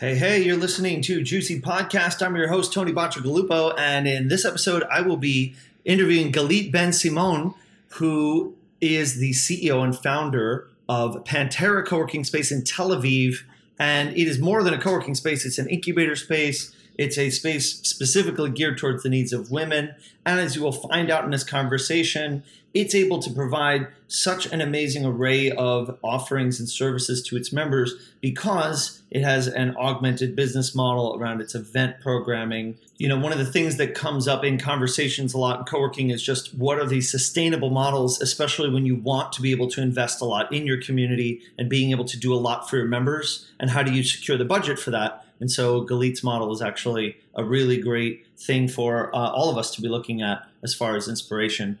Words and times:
Hey, 0.00 0.14
hey, 0.14 0.42
you're 0.42 0.56
listening 0.56 1.02
to 1.02 1.20
GCUC 1.20 1.60
Podcast. 1.60 2.24
I'm 2.24 2.34
your 2.34 2.48
host, 2.48 2.72
Tony 2.72 2.90
Bacigalupo, 2.90 3.78
and 3.78 4.08
in 4.08 4.28
this 4.28 4.46
episode, 4.46 4.82
I 4.90 5.02
will 5.02 5.18
be 5.18 5.54
interviewing 5.84 6.32
Galit 6.32 6.72
Ben 6.72 6.94
Simon, 6.94 7.52
who 7.88 8.56
is 8.80 9.18
the 9.18 9.32
CEO 9.32 9.84
and 9.84 9.94
founder 9.94 10.68
of 10.88 11.22
Panthera 11.24 11.84
Co-working 11.84 12.24
Space 12.24 12.50
in 12.50 12.64
Tel 12.64 12.92
Aviv. 12.92 13.42
And 13.78 14.16
it 14.16 14.26
is 14.26 14.38
more 14.38 14.62
than 14.62 14.72
a 14.72 14.80
co-working 14.80 15.14
space, 15.14 15.44
it's 15.44 15.58
an 15.58 15.68
incubator 15.68 16.16
space. 16.16 16.74
It's 17.00 17.16
a 17.16 17.30
space 17.30 17.80
specifically 17.80 18.50
geared 18.50 18.76
towards 18.76 19.04
the 19.04 19.08
needs 19.08 19.32
of 19.32 19.50
women. 19.50 19.94
And 20.26 20.38
as 20.38 20.54
you 20.54 20.60
will 20.60 20.70
find 20.70 21.10
out 21.10 21.24
in 21.24 21.30
this 21.30 21.44
conversation, 21.44 22.42
it's 22.74 22.94
able 22.94 23.20
to 23.20 23.30
provide 23.32 23.86
such 24.06 24.44
an 24.52 24.60
amazing 24.60 25.06
array 25.06 25.50
of 25.50 25.98
offerings 26.04 26.60
and 26.60 26.68
services 26.68 27.22
to 27.22 27.38
its 27.38 27.54
members 27.54 27.94
because 28.20 29.00
it 29.10 29.22
has 29.22 29.46
an 29.46 29.74
augmented 29.78 30.36
business 30.36 30.74
model 30.74 31.16
around 31.18 31.40
its 31.40 31.54
event 31.54 32.00
programming. 32.02 32.76
You 32.98 33.08
know, 33.08 33.18
one 33.18 33.32
of 33.32 33.38
the 33.38 33.50
things 33.50 33.78
that 33.78 33.94
comes 33.94 34.28
up 34.28 34.44
in 34.44 34.58
conversations 34.58 35.32
a 35.32 35.38
lot 35.38 35.60
in 35.60 35.64
co-working 35.64 36.10
is 36.10 36.22
just 36.22 36.54
what 36.54 36.78
are 36.78 36.86
these 36.86 37.10
sustainable 37.10 37.70
models, 37.70 38.20
especially 38.20 38.68
when 38.68 38.84
you 38.84 38.96
want 38.96 39.32
to 39.32 39.40
be 39.40 39.52
able 39.52 39.70
to 39.70 39.80
invest 39.80 40.20
a 40.20 40.26
lot 40.26 40.52
in 40.52 40.66
your 40.66 40.82
community 40.82 41.40
and 41.56 41.70
being 41.70 41.92
able 41.92 42.04
to 42.04 42.18
do 42.18 42.34
a 42.34 42.36
lot 42.36 42.68
for 42.68 42.76
your 42.76 42.86
members 42.86 43.50
and 43.58 43.70
how 43.70 43.82
do 43.82 43.90
you 43.90 44.02
secure 44.02 44.36
the 44.36 44.44
budget 44.44 44.78
for 44.78 44.90
that? 44.90 45.24
And 45.40 45.50
so 45.50 45.82
Galit's 45.82 46.22
model 46.22 46.52
is 46.52 46.62
actually 46.62 47.16
a 47.34 47.42
really 47.42 47.78
great 47.78 48.26
thing 48.38 48.68
for 48.68 49.14
uh, 49.14 49.30
all 49.30 49.50
of 49.50 49.56
us 49.56 49.74
to 49.74 49.82
be 49.82 49.88
looking 49.88 50.22
at 50.22 50.42
as 50.62 50.74
far 50.74 50.96
as 50.96 51.08
inspiration. 51.08 51.78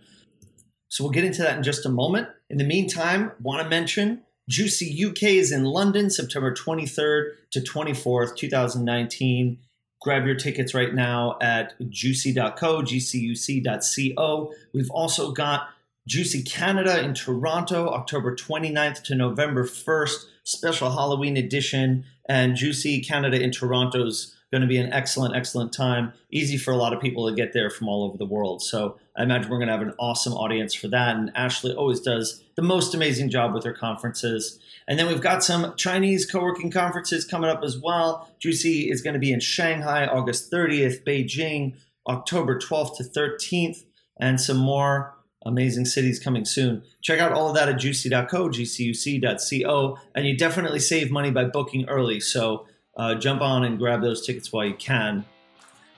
So 0.88 1.04
we'll 1.04 1.12
get 1.12 1.24
into 1.24 1.42
that 1.42 1.56
in 1.56 1.62
just 1.62 1.86
a 1.86 1.90
moment. 1.90 2.28
In 2.48 2.58
the 2.58 2.64
meantime, 2.64 3.32
want 3.40 3.62
to 3.62 3.68
mention 3.68 4.22
GCUC 4.50 5.10
UK 5.10 5.22
is 5.34 5.52
in 5.52 5.64
London, 5.64 6.10
September 6.10 6.52
23rd 6.52 7.32
to 7.52 7.60
24th, 7.60 8.36
2019. 8.36 9.58
Grab 10.00 10.26
your 10.26 10.34
tickets 10.34 10.74
right 10.74 10.92
now 10.94 11.36
at 11.40 11.74
juicy.co, 11.88 12.82
gcuc.co. 12.82 14.52
We've 14.72 14.90
also 14.90 15.30
got 15.30 15.68
GCUC 16.08 16.50
Canada 16.50 17.04
in 17.04 17.14
Toronto, 17.14 17.88
October 17.90 18.34
29th 18.34 19.02
to 19.04 19.14
November 19.14 19.64
1st, 19.64 20.24
special 20.42 20.90
Halloween 20.90 21.36
edition. 21.36 22.04
And 22.30 22.54
GCUC 22.54 23.04
Canada 23.04 23.42
in 23.42 23.50
Toronto's 23.50 24.36
going 24.52 24.60
to 24.60 24.68
be 24.68 24.78
an 24.78 24.92
excellent, 24.92 25.34
excellent 25.34 25.72
time. 25.72 26.12
Easy 26.30 26.56
for 26.56 26.70
a 26.70 26.76
lot 26.76 26.92
of 26.92 27.00
people 27.00 27.28
to 27.28 27.34
get 27.34 27.52
there 27.52 27.68
from 27.70 27.88
all 27.88 28.04
over 28.04 28.16
the 28.16 28.24
world. 28.24 28.62
So 28.62 28.98
I 29.16 29.24
imagine 29.24 29.50
we're 29.50 29.58
going 29.58 29.66
to 29.66 29.72
have 29.72 29.82
an 29.82 29.94
awesome 29.98 30.34
audience 30.34 30.72
for 30.72 30.86
that. 30.86 31.16
And 31.16 31.32
Ashley 31.34 31.72
always 31.72 31.98
does 31.98 32.40
the 32.54 32.62
most 32.62 32.94
amazing 32.94 33.30
job 33.30 33.52
with 33.52 33.64
her 33.64 33.72
conferences. 33.72 34.60
And 34.86 34.96
then 34.96 35.08
we've 35.08 35.20
got 35.20 35.42
some 35.42 35.74
Chinese 35.74 36.24
co 36.24 36.40
working 36.40 36.70
conferences 36.70 37.24
coming 37.24 37.50
up 37.50 37.64
as 37.64 37.76
well. 37.76 38.30
GCUC 38.40 38.92
is 38.92 39.02
going 39.02 39.14
to 39.14 39.20
be 39.20 39.32
in 39.32 39.40
Shanghai 39.40 40.06
August 40.06 40.52
30th, 40.52 41.02
Beijing 41.02 41.74
October 42.06 42.60
12th 42.60 42.96
to 42.98 43.02
13th, 43.02 43.82
and 44.20 44.40
some 44.40 44.58
more 44.58 45.16
amazing 45.46 45.84
cities 45.84 46.18
coming 46.18 46.44
soon. 46.44 46.82
Check 47.00 47.20
out 47.20 47.32
all 47.32 47.48
of 47.48 47.54
that 47.54 47.68
at 47.68 47.78
juicy.co, 47.78 48.48
gcuc.co, 48.48 49.98
and 50.14 50.26
you 50.26 50.36
definitely 50.36 50.80
save 50.80 51.10
money 51.10 51.30
by 51.30 51.44
booking 51.44 51.88
early. 51.88 52.20
So 52.20 52.66
uh, 52.96 53.14
jump 53.14 53.40
on 53.40 53.64
and 53.64 53.78
grab 53.78 54.02
those 54.02 54.24
tickets 54.24 54.52
while 54.52 54.64
you 54.64 54.74
can. 54.74 55.24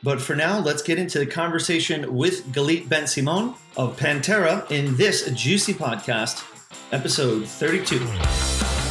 But 0.02 0.20
for 0.20 0.34
now, 0.34 0.58
let's 0.58 0.82
get 0.82 0.98
into 0.98 1.18
the 1.20 1.26
conversation 1.26 2.14
with 2.14 2.52
Galit 2.52 2.88
Ben 2.88 3.06
Simon 3.06 3.54
of 3.76 3.96
Panthera 3.96 4.68
in 4.70 4.96
this 4.96 5.28
GCUC 5.28 5.74
Podcast, 5.74 6.44
episode 6.92 7.46
32. 7.46 8.81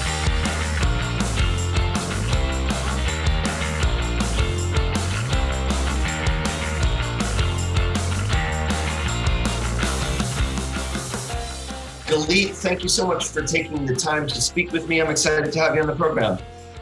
Thank 12.61 12.83
you 12.83 12.89
so 12.89 13.07
much 13.07 13.27
for 13.27 13.41
taking 13.41 13.85
the 13.85 13.95
time 13.95 14.27
to 14.27 14.39
speak 14.39 14.71
with 14.71 14.87
me. 14.87 15.01
I'm 15.01 15.09
excited 15.09 15.51
to 15.51 15.59
have 15.59 15.75
you 15.75 15.81
on 15.81 15.87
the 15.87 15.95
program. 15.95 16.37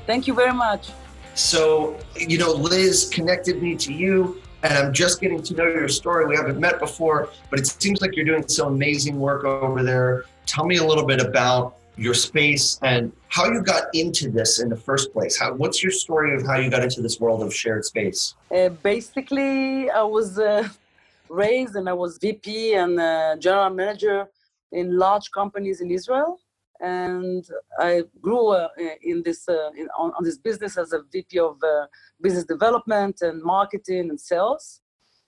Thank 0.06 0.28
you 0.28 0.34
very 0.34 0.54
much. 0.54 0.90
So, 1.36 1.98
you 2.18 2.38
know, 2.38 2.52
Liz 2.52 3.10
connected 3.14 3.64
me 3.64 3.76
to 3.78 3.94
you, 3.94 4.42
and 4.64 4.74
I'm 4.78 4.92
just 4.92 5.22
getting 5.22 5.42
to 5.42 5.54
know 5.54 5.68
your 5.68 5.88
story. 5.88 6.26
We 6.28 6.36
haven't 6.36 6.60
met 6.60 6.80
before, 6.80 7.30
but 7.50 7.60
it 7.60 7.68
seems 7.68 8.02
like 8.02 8.16
you're 8.16 8.26
doing 8.26 8.46
some 8.48 8.74
amazing 8.74 9.20
work 9.20 9.46
over 9.46 9.82
there. 9.82 10.26
Tell 10.46 10.66
me 10.66 10.78
a 10.78 10.84
little 10.84 11.06
bit 11.06 11.22
about 11.22 11.78
your 11.96 12.14
space 12.14 12.80
and 12.82 13.14
how 13.30 13.46
you 13.46 13.62
got 13.62 13.84
into 13.94 14.30
this 14.30 14.60
in 14.60 14.68
the 14.68 14.76
first 14.76 15.14
place. 15.14 15.40
How, 15.40 15.54
what's 15.54 15.82
your 15.82 15.92
story 15.92 16.36
of 16.36 16.46
how 16.46 16.58
you 16.58 16.70
got 16.70 16.84
into 16.84 17.02
this 17.02 17.20
world 17.22 17.42
of 17.42 17.54
shared 17.54 17.86
space? 17.86 18.36
Uh, 18.54 18.70
basically, 18.70 19.90
I 19.90 20.04
was 20.04 20.40
uh, 20.40 20.68
raised 21.30 21.76
and 21.76 21.88
I 21.88 21.94
was 21.94 22.18
VP 22.18 22.74
and 22.74 23.00
uh, 23.00 23.38
general 23.38 23.70
manager 23.70 24.28
in 24.72 24.98
large 24.98 25.32
companies 25.32 25.82
in 25.82 25.92
Israel 25.92 26.40
and 26.80 27.46
I 27.78 28.04
grew 28.22 28.50
uh, 28.50 28.70
in 29.02 29.22
this 29.24 29.48
uh, 29.50 29.70
in, 29.78 29.90
on, 29.98 30.12
on, 30.18 30.24
this 30.24 30.38
business 30.38 30.78
as 30.78 30.94
a 30.94 31.02
VP 31.12 31.38
of 31.40 31.58
uh, 31.62 31.88
business 32.22 32.46
development 32.46 33.22
and 33.22 33.44
marketing 33.44 34.10
and 34.10 34.20
sales. 34.20 34.82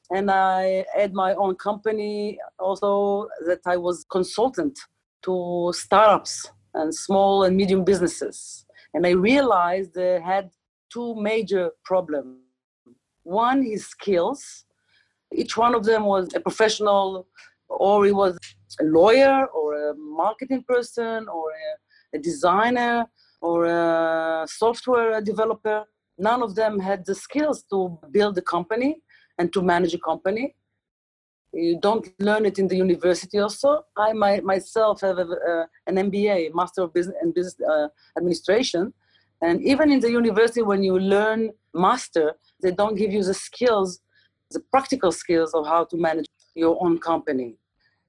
And 0.10 0.30
I 0.32 0.86
had 0.96 1.14
my 1.14 1.34
own 1.36 1.56
company 1.56 2.40
also 2.60 3.28
that 3.46 3.60
I 3.66 3.78
was 3.78 4.06
consultant 4.10 4.78
to 5.24 5.72
startups 5.74 6.50
and 6.74 6.94
small 6.94 7.44
and 7.44 7.56
medium 7.56 7.84
businesses. 7.84 8.66
And 8.94 9.06
I 9.06 9.12
realized 9.12 9.94
they 9.94 10.20
had 10.22 10.52
two 10.92 11.16
major 11.16 11.72
problems. 11.84 12.38
One 13.24 13.64
is 13.64 13.88
skills. 13.88 14.66
Each 15.34 15.56
one 15.56 15.76
of 15.76 15.86
them 15.86 16.04
was 16.04 16.34
a 16.34 16.40
professional 16.42 17.28
or 17.80 18.06
he 18.06 18.12
was 18.12 18.38
a 18.80 18.84
lawyer 18.84 19.46
or 19.48 19.90
a 19.90 19.96
marketing 19.96 20.64
person 20.68 21.28
or 21.28 21.52
a, 21.52 22.18
a 22.18 22.20
designer 22.20 23.06
or 23.42 23.66
a 23.66 24.46
software 24.48 25.22
developer. 25.22 25.86
None 26.18 26.44
of 26.44 26.56
them 26.56 26.80
had 26.80 27.06
the 27.06 27.16
skills 27.16 27.64
to 27.72 27.98
build 28.12 28.38
a 28.38 28.42
company 28.42 29.02
and 29.40 29.52
to 29.54 29.62
manage 29.62 29.94
a 29.94 30.00
company. 30.00 30.56
You 31.54 31.80
don't 31.80 32.08
learn 32.20 32.46
it 32.46 32.60
in 32.60 32.68
the 32.68 32.78
university 32.78 33.40
also. 33.40 33.84
I 33.98 34.14
my, 34.14 34.40
myself 34.40 35.02
have 35.02 35.18
a, 35.18 35.24
uh, 35.24 35.66
an 35.88 35.96
MBA, 35.96 36.54
Master 36.54 36.84
of 36.84 36.94
Business 36.94 37.18
and 37.22 37.34
Business 37.34 37.56
uh, 37.68 37.88
Administration. 38.18 38.94
And 39.42 39.62
even 39.64 39.92
in 39.92 40.00
the 40.00 40.12
university, 40.12 40.62
when 40.62 40.84
you 40.84 40.98
learn 41.00 41.50
master, 41.74 42.34
they 42.62 42.72
don't 42.72 42.96
give 42.96 43.12
you 43.12 43.24
the 43.24 43.34
skills, 43.34 44.00
the 44.52 44.62
practical 44.72 45.12
skills 45.12 45.54
of 45.54 45.66
how 45.66 45.84
to 45.86 45.98
manage 45.98 46.28
your 46.56 46.78
own 46.84 47.00
company. 47.00 47.58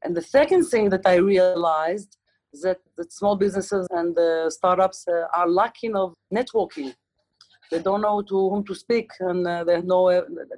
And 0.02 0.16
the 0.16 0.22
second 0.22 0.64
thing 0.64 0.88
that 0.90 1.06
I 1.06 1.16
realized 1.16 2.16
is 2.52 2.62
that 2.62 2.78
small 3.08 3.36
businesses 3.36 3.86
and 3.90 4.16
startups 4.52 5.06
uh, 5.08 5.26
are 5.34 5.48
lacking 5.48 5.96
of 5.96 6.14
networking. 6.32 6.94
They 7.70 7.80
don't 7.80 8.02
know 8.02 8.20
to 8.22 8.50
whom 8.50 8.64
to 8.64 8.74
speak, 8.74 9.10
and 9.20 9.46
uh, 9.46 9.64
they 9.64 9.80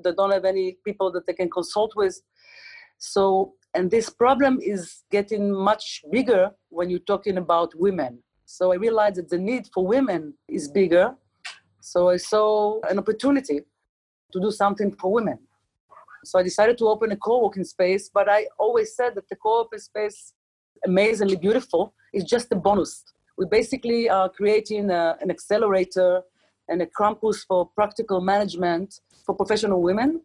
they 0.03 0.13
don't 0.13 0.33
have 0.33 0.45
any 0.45 0.79
people 0.85 1.13
that 1.13 1.27
they 1.27 1.33
can 1.33 1.49
consult 1.49 1.93
with. 1.95 2.21
So, 2.99 3.55
and 3.75 3.91
this 3.91 4.11
problem 4.11 4.59
is 4.61 5.05
getting 5.11 5.53
much 5.53 6.03
bigger 6.11 6.51
when 6.71 6.91
you're 6.91 7.09
talking 7.13 7.37
about 7.39 7.73
women. 7.77 8.23
So 8.47 8.73
I 8.73 8.77
realized 8.77 9.17
that 9.17 9.29
the 9.29 9.39
need 9.39 9.69
for 9.73 9.87
women 9.87 10.35
is 10.49 10.69
bigger. 10.69 11.15
So 11.81 12.09
I 12.09 12.17
saw 12.17 12.81
an 12.91 12.99
opportunity 12.99 13.61
to 14.33 14.41
do 14.41 14.51
something 14.51 14.91
for 15.01 15.13
women. 15.13 15.39
So 16.25 16.39
I 16.39 16.43
decided 16.43 16.79
to 16.79 16.89
open 16.89 17.13
a 17.13 17.17
co-working 17.17 17.65
space, 17.65 18.11
but 18.13 18.29
I 18.29 18.47
always 18.59 18.95
said 18.95 19.15
that 19.15 19.29
the 19.29 19.37
co-working 19.37 19.79
space, 19.79 20.35
amazingly 20.85 21.37
beautiful, 21.37 21.95
is 22.13 22.25
just 22.25 22.53
a 22.53 22.57
bonus. 22.57 23.05
We 23.37 23.47
basically 23.47 24.09
are 24.09 24.29
creating 24.29 24.91
a, 24.91 25.17
an 25.21 25.31
accelerator 25.31 26.23
and 26.69 26.81
a 26.83 26.87
campus 26.87 27.45
for 27.45 27.69
practical 27.75 28.21
management 28.21 29.01
for 29.25 29.35
professional 29.35 29.83
women. 29.83 30.23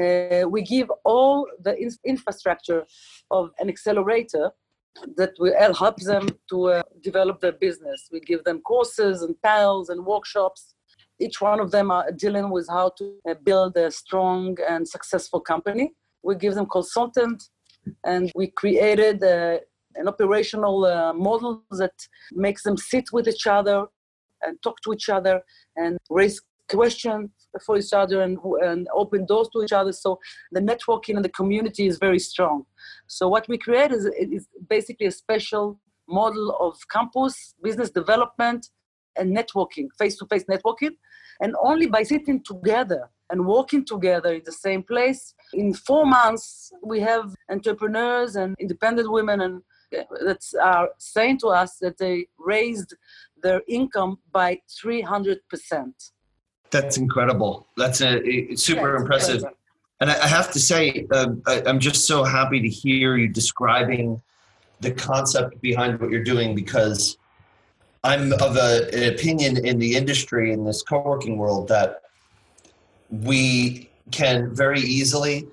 Uh, 0.00 0.48
we 0.48 0.62
give 0.62 0.90
all 1.04 1.46
the 1.62 1.76
in- 1.78 1.98
infrastructure 2.04 2.86
of 3.30 3.50
an 3.58 3.68
accelerator 3.68 4.50
that 5.16 5.32
will 5.38 5.74
help 5.74 5.96
them 5.96 6.28
to 6.50 6.68
uh, 6.68 6.82
develop 7.02 7.40
their 7.40 7.52
business. 7.52 8.08
We 8.12 8.20
give 8.20 8.44
them 8.44 8.60
courses 8.60 9.22
and 9.22 9.40
panels 9.42 9.88
and 9.88 10.04
workshops 10.04 10.71
each 11.24 11.38
one 11.40 11.60
of 11.64 11.70
them 11.70 11.90
are 11.96 12.06
dealing 12.24 12.48
with 12.56 12.66
how 12.76 12.86
to 12.98 13.04
uh, 13.28 13.34
build 13.48 13.76
a 13.76 13.90
strong 13.90 14.56
and 14.72 14.82
successful 14.96 15.40
company. 15.52 15.86
We 16.22 16.34
give 16.44 16.54
them 16.58 16.68
consultant, 16.78 17.38
and 18.12 18.24
we 18.34 18.46
created 18.62 19.22
a, 19.22 19.38
uh, 19.38 19.58
an 20.00 20.06
operational 20.08 20.76
uh, 20.84 21.12
model 21.28 21.52
that 21.82 21.96
makes 22.46 22.62
them 22.66 22.76
sit 22.76 23.06
with 23.12 23.26
each 23.32 23.46
other 23.46 23.78
and 24.42 24.52
talk 24.62 24.76
to 24.84 24.92
each 24.92 25.08
other 25.08 25.42
and 25.76 25.98
raise 26.08 26.40
questions 26.68 27.30
for 27.66 27.76
each 27.76 27.92
other 27.92 28.22
and, 28.22 28.38
and 28.62 28.88
open 28.94 29.26
doors 29.26 29.48
to 29.52 29.62
each 29.62 29.72
other. 29.80 29.92
So 29.92 30.18
the 30.56 30.60
networking 30.60 31.16
and 31.16 31.24
the 31.24 31.36
community 31.40 31.86
is 31.86 31.98
very 31.98 32.18
strong. 32.18 32.64
So 33.06 33.28
what 33.28 33.46
we 33.48 33.58
create 33.58 33.92
is, 33.92 34.06
is 34.06 34.48
basically 34.68 35.08
a 35.08 35.10
special 35.24 35.78
model 36.08 36.56
of 36.58 36.76
campus 36.90 37.54
business 37.62 37.90
development 37.90 38.70
and 39.18 39.36
networking, 39.36 39.86
face-to-face 39.98 40.44
networking 40.50 40.92
And 41.42 41.54
only 41.60 41.86
by 41.86 42.04
sitting 42.04 42.42
together 42.42 43.10
and 43.28 43.44
working 43.46 43.84
together 43.84 44.32
in 44.34 44.42
the 44.44 44.52
same 44.52 44.82
place, 44.82 45.34
in 45.52 45.74
four 45.74 46.06
months, 46.06 46.72
we 46.82 47.00
have 47.00 47.34
entrepreneurs 47.50 48.36
and 48.36 48.54
independent 48.60 49.10
women 49.10 49.40
and 49.40 49.62
uh, 49.98 50.04
that 50.24 50.42
are 50.62 50.88
saying 50.98 51.38
to 51.38 51.48
us 51.48 51.76
that 51.80 51.98
they 51.98 52.26
raised 52.38 52.94
their 53.42 53.60
income 53.68 54.18
by 54.30 54.58
300%. 54.82 55.36
That's 56.70 56.96
incredible. 56.96 57.66
That's 57.76 58.00
a, 58.00 58.12
a 58.26 58.56
super 58.56 58.96
impressive. 58.96 59.36
Incredible. 59.36 59.58
And 60.00 60.10
I, 60.10 60.26
have 60.26 60.50
to 60.52 60.58
say, 60.58 61.06
uh, 61.10 61.32
I, 61.46 61.62
I'm 61.66 61.78
just 61.78 62.06
so 62.06 62.24
happy 62.24 62.60
to 62.60 62.68
hear 62.68 63.16
you 63.16 63.28
describing 63.28 64.22
the 64.80 64.92
concept 64.92 65.60
behind 65.60 66.00
what 66.00 66.10
you're 66.10 66.24
doing 66.24 66.54
because 66.54 67.18
I'm 68.04 68.32
of 68.32 68.56
a, 68.56 68.88
an 68.92 69.14
opinion 69.14 69.64
in 69.64 69.78
the 69.78 69.94
industry 69.94 70.52
in 70.52 70.64
this 70.64 70.82
co-working 70.82 71.36
world 71.36 71.68
that 71.68 72.02
we 73.10 73.90
can 74.10 74.54
very 74.54 74.80
easily 74.80 75.46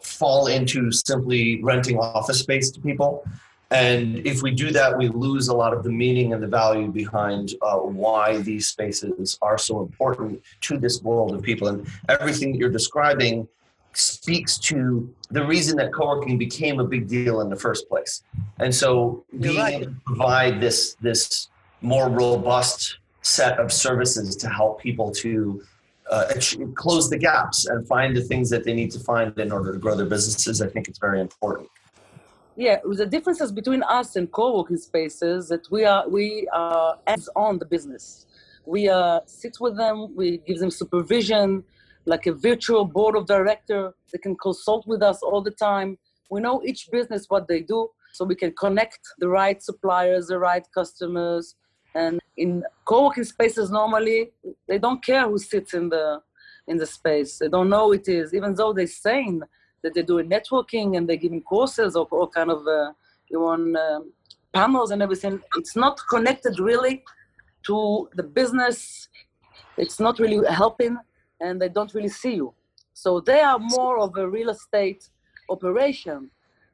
fall 0.00 0.46
into 0.46 0.90
simply 0.92 1.62
renting 1.62 1.98
office 1.98 2.38
space 2.38 2.70
to 2.70 2.80
people. 2.80 3.24
And 3.70 4.26
if 4.26 4.42
we 4.42 4.50
do 4.50 4.70
that, 4.72 4.96
we 4.96 5.08
lose 5.08 5.48
a 5.48 5.54
lot 5.54 5.74
of 5.74 5.84
the 5.84 5.90
meaning 5.90 6.32
and 6.32 6.42
the 6.42 6.48
value 6.48 6.88
behind 6.88 7.54
uh, 7.62 7.76
why 7.76 8.38
these 8.38 8.66
spaces 8.66 9.38
are 9.42 9.58
so 9.58 9.80
important 9.80 10.42
to 10.62 10.78
this 10.78 11.02
world 11.02 11.34
of 11.34 11.42
people. 11.42 11.68
And 11.68 11.86
everything 12.08 12.52
that 12.52 12.58
you're 12.58 12.70
describing 12.70 13.46
speaks 13.92 14.56
to 14.58 15.12
the 15.30 15.44
reason 15.44 15.76
that 15.76 15.92
co-working 15.92 16.38
became 16.38 16.80
a 16.80 16.84
big 16.84 17.08
deal 17.08 17.42
in 17.42 17.50
the 17.50 17.56
first 17.56 17.88
place. 17.88 18.22
And 18.58 18.74
so 18.74 19.24
being 19.38 19.58
right. 19.58 19.74
able 19.74 19.86
to 19.86 20.00
provide 20.04 20.60
this 20.60 20.96
this 21.00 21.48
more 21.82 22.08
robust 22.08 22.98
set 23.22 23.58
of 23.58 23.72
services 23.72 24.36
to 24.36 24.48
help 24.48 24.80
people 24.80 25.10
to 25.10 25.62
uh, 26.10 26.32
close 26.74 27.08
the 27.08 27.18
gaps 27.18 27.66
and 27.66 27.86
find 27.86 28.16
the 28.16 28.22
things 28.22 28.50
that 28.50 28.64
they 28.64 28.74
need 28.74 28.90
to 28.90 28.98
find 28.98 29.38
in 29.38 29.52
order 29.52 29.72
to 29.72 29.78
grow 29.78 29.94
their 29.94 30.06
businesses, 30.06 30.60
I 30.60 30.68
think 30.68 30.88
it's 30.88 30.98
very 30.98 31.20
important. 31.20 31.68
Yeah, 32.56 32.78
the 32.84 33.06
differences 33.06 33.52
between 33.52 33.82
us 33.84 34.16
and 34.16 34.30
co-working 34.30 34.76
spaces 34.76 35.48
that 35.48 35.70
we 35.70 35.84
are 35.84 36.06
we 36.08 36.48
are 36.52 36.98
hands 37.06 37.28
on 37.36 37.58
the 37.58 37.64
business. 37.64 38.26
We 38.66 38.88
uh, 38.88 39.20
sit 39.24 39.56
with 39.60 39.76
them, 39.76 40.14
we 40.14 40.38
give 40.46 40.58
them 40.58 40.70
supervision, 40.70 41.64
like 42.04 42.26
a 42.26 42.32
virtual 42.32 42.84
board 42.84 43.16
of 43.16 43.26
director. 43.26 43.94
They 44.12 44.18
can 44.18 44.36
consult 44.36 44.86
with 44.86 45.02
us 45.02 45.22
all 45.22 45.40
the 45.40 45.52
time. 45.52 45.96
We 46.28 46.40
know 46.40 46.60
each 46.64 46.90
business 46.90 47.26
what 47.28 47.48
they 47.48 47.60
do, 47.60 47.88
so 48.12 48.24
we 48.24 48.34
can 48.34 48.52
connect 48.52 49.00
the 49.18 49.28
right 49.28 49.62
suppliers, 49.62 50.26
the 50.26 50.38
right 50.38 50.66
customers. 50.74 51.54
And 51.94 52.20
in 52.36 52.64
co-working 52.84 53.24
spaces, 53.24 53.70
normally 53.70 54.30
they 54.68 54.78
don't 54.78 55.04
care 55.04 55.28
who 55.28 55.38
sits 55.38 55.74
in 55.74 55.88
the 55.88 56.22
in 56.68 56.76
the 56.76 56.86
space. 56.86 57.38
They 57.38 57.48
don't 57.48 57.68
know 57.68 57.92
it 57.92 58.08
is, 58.08 58.32
even 58.32 58.54
though 58.54 58.72
they're 58.72 58.86
saying 58.86 59.42
that 59.82 59.94
they're 59.94 60.04
doing 60.04 60.30
networking 60.30 60.96
and 60.96 61.08
they're 61.08 61.16
giving 61.16 61.42
courses 61.42 61.96
or 61.96 62.06
all 62.10 62.28
kind 62.28 62.50
of 62.50 62.66
uh, 62.66 62.92
you 63.28 63.40
want 63.40 63.76
um, 63.76 64.12
panels 64.52 64.90
and 64.90 65.02
everything. 65.02 65.40
It's 65.56 65.76
not 65.76 65.98
connected 66.08 66.58
really 66.58 67.02
to 67.66 68.08
the 68.14 68.22
business. 68.22 69.08
It's 69.76 69.98
not 70.00 70.18
really 70.18 70.46
helping 70.48 70.96
and 71.40 71.60
they 71.60 71.68
don't 71.68 71.92
really 71.94 72.08
see 72.08 72.34
you. 72.34 72.54
So 72.92 73.20
they 73.20 73.40
are 73.40 73.58
more 73.58 73.98
of 73.98 74.16
a 74.16 74.28
real 74.28 74.50
estate 74.50 75.08
operation. 75.48 76.30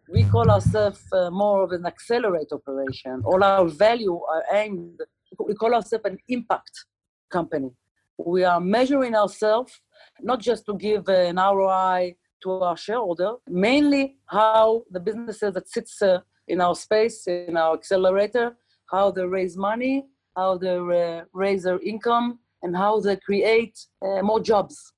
We 0.08 0.22
call 0.22 0.50
ourselves 0.50 1.02
uh, 1.12 1.30
more 1.30 1.64
of 1.64 1.72
an 1.72 1.84
accelerate 1.84 2.52
operation. 2.52 3.22
All 3.24 3.42
our 3.42 3.66
value 3.66 4.20
are 4.22 4.44
aimed, 4.52 5.00
we 5.44 5.54
call 5.54 5.74
ourselves 5.74 6.04
an 6.04 6.18
impact 6.28 6.84
company. 7.28 7.70
We 8.16 8.44
are 8.44 8.60
measuring 8.60 9.16
ourselves 9.16 9.80
not 10.20 10.40
just 10.40 10.64
to 10.66 10.74
give 10.74 11.08
an 11.08 11.36
ROI 11.36 12.14
to 12.44 12.50
our 12.52 12.76
shareholder, 12.76 13.32
mainly 13.48 14.16
how 14.26 14.84
the 14.92 15.00
businesses 15.00 15.54
that 15.54 15.68
sits 15.68 16.00
uh, 16.00 16.20
in 16.46 16.60
our 16.60 16.76
space, 16.76 17.26
in 17.26 17.56
our 17.56 17.74
accelerator, 17.74 18.56
how 18.88 19.10
they 19.10 19.24
raise 19.24 19.56
money, 19.56 20.06
how 20.36 20.56
they 20.56 20.76
uh, 20.76 21.24
raise 21.32 21.64
their 21.64 21.80
income, 21.80 22.38
and 22.62 22.76
how 22.76 23.00
they 23.00 23.16
create 23.16 23.76
uh, 24.02 24.22
more 24.22 24.40
jobs. 24.40 24.92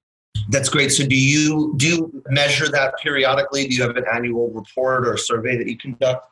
That's 0.49 0.69
great. 0.69 0.93
So, 0.93 1.07
do 1.07 1.17
you 1.17 1.75
do 1.77 1.87
you 1.89 2.23
measure 2.29 2.69
that 2.69 2.95
periodically? 3.03 3.67
Do 3.69 3.75
you 3.75 3.83
have 3.83 3.97
an 3.97 4.07
annual 4.13 4.51
report 4.51 5.07
or 5.07 5.17
survey 5.17 5.57
that 5.59 5.67
you 5.67 5.77
conduct? 5.77 6.27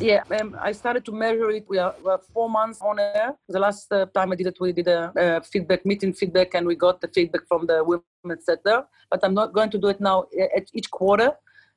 Yeah, 0.00 0.22
um, 0.40 0.56
I 0.58 0.72
started 0.72 1.04
to 1.04 1.12
measure 1.12 1.50
it. 1.50 1.66
We 1.68 1.78
are, 1.78 1.94
we 2.02 2.10
are, 2.10 2.20
four 2.32 2.48
months 2.48 2.80
on 2.80 2.98
air. 2.98 3.34
The 3.48 3.58
last 3.58 3.92
uh, 3.92 4.06
time 4.06 4.32
I 4.32 4.36
did 4.36 4.46
it, 4.46 4.56
we 4.58 4.72
did 4.72 4.88
a, 4.88 5.42
feedback 5.44 5.84
meeting, 5.84 6.14
feedback, 6.14 6.54
and 6.54 6.66
we 6.66 6.74
got 6.74 7.00
the 7.00 7.08
feedback 7.08 7.42
from 7.46 7.66
the 7.66 7.84
women 7.84 8.40
sector. 8.40 8.84
But 9.10 9.20
I'm 9.22 9.34
not 9.34 9.52
going 9.52 9.70
to 9.70 9.78
do 9.78 9.88
it 9.88 10.00
now 10.00 10.24
at 10.56 10.68
each 10.72 10.90
quarter, 10.90 11.32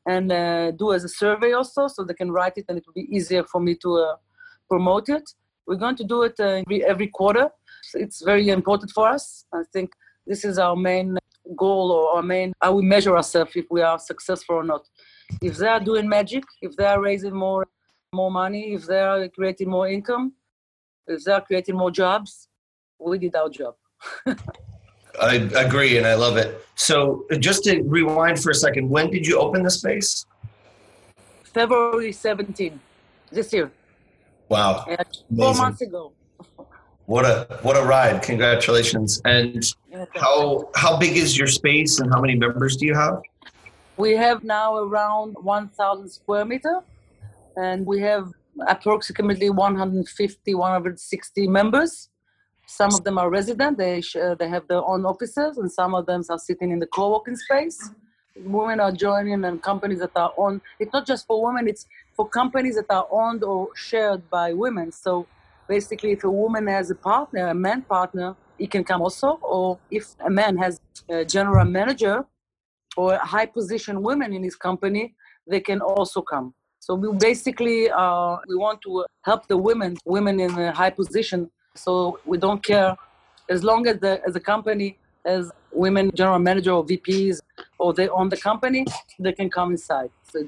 and 0.07 0.31
uh, 0.31 0.71
do 0.71 0.93
as 0.93 1.03
a 1.03 1.09
survey 1.09 1.51
also, 1.51 1.87
so 1.87 2.03
they 2.03 2.13
can 2.13 2.31
write 2.31 2.53
it, 2.55 2.65
and 2.69 2.77
it 2.77 2.85
will 2.87 2.93
be 2.93 3.07
easier 3.15 3.43
for 3.43 3.59
me 3.59 3.75
to 3.75 3.95
uh, 3.97 4.15
promote 4.69 5.09
it. 5.09 5.29
We're 5.67 5.75
going 5.75 5.97
to 5.97 6.03
do 6.05 6.23
it 6.23 6.35
uh, 6.39 6.63
every, 6.65 6.85
every 6.85 7.07
quarter. 7.07 7.49
It's 7.95 8.23
very 8.23 8.47
important 8.49 8.91
for 8.91 9.07
us. 9.07 9.45
I 9.53 9.63
think 9.73 9.91
this 10.25 10.45
is 10.45 10.57
our 10.57 10.75
main 10.75 11.17
goal 11.55 11.91
or 11.91 12.15
our 12.17 12.23
main 12.23 12.53
how 12.61 12.73
we 12.73 12.83
measure 12.83 13.15
ourselves 13.15 13.51
if 13.55 13.65
we 13.69 13.81
are 13.81 13.99
successful 13.99 14.55
or 14.55 14.63
not. 14.63 14.87
If 15.41 15.57
they 15.57 15.67
are 15.67 15.79
doing 15.79 16.07
magic, 16.07 16.43
if 16.61 16.75
they 16.75 16.85
are 16.85 17.01
raising 17.01 17.35
more 17.35 17.65
more 18.13 18.31
money, 18.31 18.73
if 18.73 18.85
they 18.85 18.99
are 18.99 19.27
creating 19.29 19.69
more 19.69 19.87
income, 19.87 20.33
if 21.07 21.23
they 21.23 21.31
are 21.31 21.41
creating 21.41 21.75
more 21.75 21.91
jobs, 21.91 22.47
we 22.99 23.17
did 23.17 23.35
our 23.35 23.49
job. 23.49 23.75
I 25.21 25.35
agree 25.55 25.97
and 25.97 26.05
I 26.05 26.15
love 26.15 26.37
it. 26.37 26.65
So 26.75 27.25
just 27.39 27.63
to 27.65 27.81
rewind 27.83 28.41
for 28.41 28.49
a 28.51 28.55
second, 28.55 28.89
when 28.89 29.09
did 29.09 29.25
you 29.25 29.39
open 29.39 29.63
the 29.63 29.71
space? 29.71 30.25
February 31.43 32.11
17 32.11 32.79
this 33.31 33.53
year. 33.53 33.71
Wow. 34.49 34.85
four 35.35 35.55
months 35.55 35.81
ago. 35.81 36.13
What 37.05 37.23
a 37.23 37.59
what 37.61 37.77
a 37.77 37.83
ride! 37.83 38.23
Congratulations! 38.23 39.21
And 39.25 39.63
how 40.15 40.69
how 40.75 40.97
big 40.97 41.15
is 41.15 41.37
your 41.37 41.47
space, 41.47 41.99
and 41.99 42.11
how 42.11 42.19
many 42.19 42.35
members 42.35 42.77
do 42.77 42.87
you 42.87 42.95
have? 42.95 43.21
We 43.97 44.13
have 44.13 44.43
now 44.43 44.75
around 44.75 45.35
1,000 45.39 46.09
square 46.09 46.43
meter, 46.45 46.81
and 47.55 47.85
we 47.85 48.01
have 48.01 48.31
approximately 48.67 49.49
150, 49.49 50.55
160 50.55 51.47
members. 51.47 52.09
Some 52.65 52.93
of 52.93 53.03
them 53.03 53.19
are 53.19 53.29
resident; 53.29 53.77
they 53.77 54.01
sh- 54.01 54.15
uh, 54.15 54.33
they 54.33 54.49
have 54.49 54.67
their 54.67 54.83
own 54.83 55.05
offices, 55.05 55.59
and 55.59 55.71
some 55.71 55.93
of 55.93 56.07
them 56.07 56.23
are 56.27 56.39
sitting 56.39 56.71
in 56.71 56.79
the 56.79 56.87
co-working 56.87 57.35
space. 57.35 57.91
Women 58.35 58.79
are 58.79 58.91
joining, 58.91 59.45
and 59.45 59.61
companies 59.61 59.99
that 59.99 60.11
are 60.15 60.33
owned. 60.37 60.61
It's 60.79 60.91
not 60.91 61.05
just 61.05 61.27
for 61.27 61.43
women; 61.45 61.67
it's 61.67 61.85
for 62.15 62.27
companies 62.27 62.77
that 62.77 62.89
are 62.89 63.07
owned 63.11 63.43
or 63.43 63.69
shared 63.75 64.27
by 64.31 64.53
women. 64.53 64.91
So 64.91 65.27
basically, 65.67 66.11
if 66.11 66.23
a 66.23 66.29
woman 66.29 66.67
has 66.67 66.91
a 66.91 66.95
partner, 66.95 67.47
a 67.47 67.53
man 67.53 67.81
partner, 67.81 68.35
he 68.57 68.67
can 68.67 68.83
come 68.83 69.01
also. 69.01 69.39
Or 69.41 69.79
if 69.91 70.15
a 70.25 70.29
man 70.29 70.57
has 70.57 70.79
a 71.09 71.25
general 71.25 71.65
manager 71.65 72.25
or 72.97 73.17
high 73.17 73.45
position 73.45 74.01
women 74.01 74.33
in 74.33 74.43
his 74.43 74.55
company, 74.55 75.15
they 75.47 75.59
can 75.59 75.81
also 75.81 76.21
come. 76.21 76.53
So 76.79 76.93
we 76.93 77.11
basically 77.17 77.89
uh, 77.89 78.37
we 78.47 78.55
want 78.55 78.81
to 78.83 79.05
help 79.23 79.47
the 79.47 79.57
women, 79.57 79.97
women 80.05 80.39
in 80.39 80.51
a 80.57 80.71
high 80.71 80.91
position. 80.91 81.49
So 81.75 82.19
we 82.25 82.37
don't 82.37 82.63
care 82.63 82.95
as 83.49 83.63
long 83.63 83.87
as 83.87 83.99
the 83.99 84.21
as 84.27 84.35
a 84.35 84.39
company 84.39 84.97
as 85.25 85.51
women 85.71 86.11
general 86.13 86.39
manager 86.39 86.71
or 86.71 86.85
VPs 86.85 87.39
or 87.79 87.93
they 87.93 88.07
own 88.09 88.29
the 88.29 88.37
company, 88.37 88.85
they 89.19 89.33
can 89.33 89.49
come 89.49 89.71
inside. 89.71 90.11
So, 90.31 90.47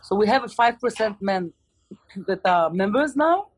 so 0.00 0.16
we 0.16 0.26
have 0.28 0.44
a 0.44 0.48
five 0.48 0.78
percent 0.80 1.20
men 1.20 1.52
that 2.26 2.40
are 2.44 2.70
members 2.70 3.16
now, 3.16 3.48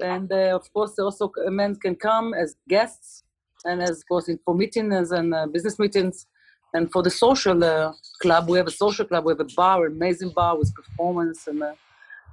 and 0.00 0.32
uh, 0.32 0.54
of 0.54 0.72
course 0.72 0.98
also 0.98 1.30
men 1.46 1.74
can 1.76 1.94
come 1.94 2.34
as 2.34 2.56
guests 2.68 3.24
and 3.64 3.82
as 3.82 3.98
of 3.98 4.08
course 4.08 4.30
for 4.44 4.54
meetings 4.54 5.12
and 5.12 5.34
uh, 5.34 5.46
business 5.46 5.78
meetings. 5.78 6.26
And 6.74 6.90
for 6.92 7.02
the 7.02 7.10
social 7.10 7.62
uh, 7.64 7.92
club 8.20 8.48
we 8.48 8.58
have 8.58 8.66
a 8.66 8.76
social 8.84 9.06
club 9.06 9.24
we 9.24 9.32
have 9.32 9.40
a 9.40 9.52
bar 9.56 9.86
amazing 9.86 10.32
bar 10.34 10.58
with 10.58 10.74
performance 10.74 11.46
and 11.46 11.62
uh, 11.62 11.72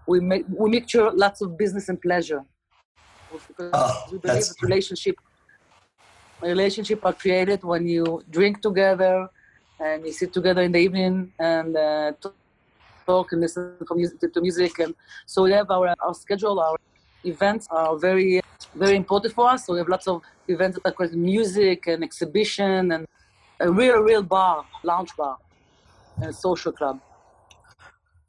we 0.07 0.19
make 0.19 0.45
we 0.49 0.69
mixture 0.69 1.11
lots 1.11 1.41
of 1.41 1.57
business 1.57 1.89
and 1.89 2.01
pleasure. 2.01 2.43
Because 3.47 3.71
oh, 3.73 4.03
we 4.11 4.17
believe 4.19 4.43
that 4.43 4.55
relationship 4.61 5.15
relationship 6.41 6.99
are 7.05 7.13
created 7.13 7.63
when 7.63 7.87
you 7.87 8.21
drink 8.29 8.61
together 8.61 9.27
and 9.79 10.05
you 10.05 10.11
sit 10.11 10.33
together 10.33 10.61
in 10.61 10.71
the 10.71 10.79
evening 10.79 11.31
and 11.39 11.75
uh, 11.75 12.11
talk 13.07 13.31
and 13.31 13.41
listen 13.41 13.77
to 13.87 13.95
music, 13.95 14.33
to 14.33 14.41
music. 14.41 14.79
And 14.79 14.93
so 15.25 15.43
we 15.43 15.51
have 15.51 15.69
our 15.71 15.95
our 16.05 16.13
schedule 16.13 16.59
our 16.59 16.77
events 17.23 17.67
are 17.71 17.97
very, 17.97 18.41
very 18.75 18.95
important 18.95 19.33
for 19.33 19.49
us. 19.49 19.65
So 19.65 19.73
we 19.73 19.79
have 19.79 19.89
lots 19.89 20.07
of 20.07 20.21
events 20.47 20.77
are 20.83 21.07
music 21.11 21.87
and 21.87 22.03
exhibition 22.03 22.91
and 22.91 23.07
a 23.59 23.71
real, 23.71 23.99
real 23.99 24.23
bar, 24.23 24.65
lounge 24.83 25.15
bar, 25.17 25.37
and 26.17 26.25
a 26.29 26.33
social 26.33 26.71
club. 26.71 26.99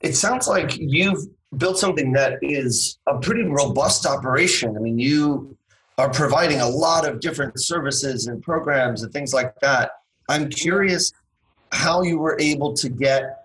It 0.01 0.15
sounds 0.15 0.49
like 0.49 0.77
you've 0.79 1.27
built 1.57 1.79
something 1.79 2.13
that 2.13 2.39
is 2.43 2.99
a 3.07 3.19
pretty 3.19 3.45
robust 3.45 4.07
operation. 4.07 4.77
I 4.77 4.81
mean, 4.81 4.99
you 4.99 5.57
are 5.99 6.11
providing 6.11 6.61
a 6.61 6.69
lot 6.69 7.09
of 7.09 7.21
different 7.21 7.59
services 7.61 8.27
and 8.27 8.43
programs 8.43 9.03
and 9.03 9.13
things 9.13 9.33
like 9.33 9.59
that. 9.61 9.93
I'm 10.29 10.49
curious 10.49 11.13
how 11.73 12.03
you 12.03 12.19
were 12.19 12.37
able 12.41 12.73
to 12.75 12.89
get 12.89 13.44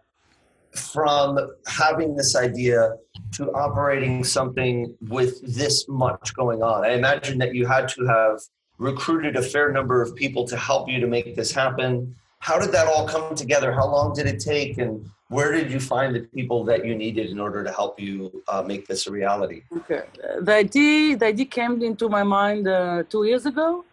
from 0.75 1.37
having 1.67 2.15
this 2.15 2.35
idea 2.35 2.93
to 3.33 3.51
operating 3.53 4.23
something 4.23 4.95
with 5.01 5.41
this 5.55 5.87
much 5.87 6.33
going 6.33 6.61
on. 6.61 6.85
I 6.85 6.91
imagine 6.91 7.37
that 7.39 7.53
you 7.55 7.65
had 7.65 7.87
to 7.89 8.05
have 8.05 8.39
recruited 8.77 9.35
a 9.35 9.41
fair 9.41 9.71
number 9.71 10.01
of 10.01 10.15
people 10.15 10.45
to 10.47 10.57
help 10.57 10.89
you 10.89 10.99
to 10.99 11.07
make 11.07 11.35
this 11.35 11.51
happen. 11.51 12.15
How 12.39 12.57
did 12.57 12.71
that 12.71 12.87
all 12.87 13.07
come 13.07 13.35
together? 13.35 13.73
How 13.73 13.87
long 13.87 14.13
did 14.13 14.25
it 14.25 14.39
take? 14.39 14.77
And 14.77 15.09
where 15.27 15.51
did 15.51 15.71
you 15.71 15.79
find 15.79 16.15
the 16.15 16.21
people 16.21 16.63
that 16.65 16.85
you 16.85 16.95
needed 16.95 17.29
in 17.29 17.39
order 17.39 17.63
to 17.63 17.71
help 17.71 17.99
you 17.99 18.43
uh, 18.47 18.63
make 18.63 18.87
this 18.87 19.05
a 19.07 19.11
reality? 19.11 19.63
Okay. 19.75 20.03
The 20.41 20.53
idea, 20.53 21.17
the 21.17 21.25
idea 21.27 21.45
came 21.45 21.81
into 21.83 22.09
my 22.09 22.23
mind 22.23 22.67
uh, 22.67 23.03
two 23.09 23.25
years 23.25 23.45
ago. 23.45 23.85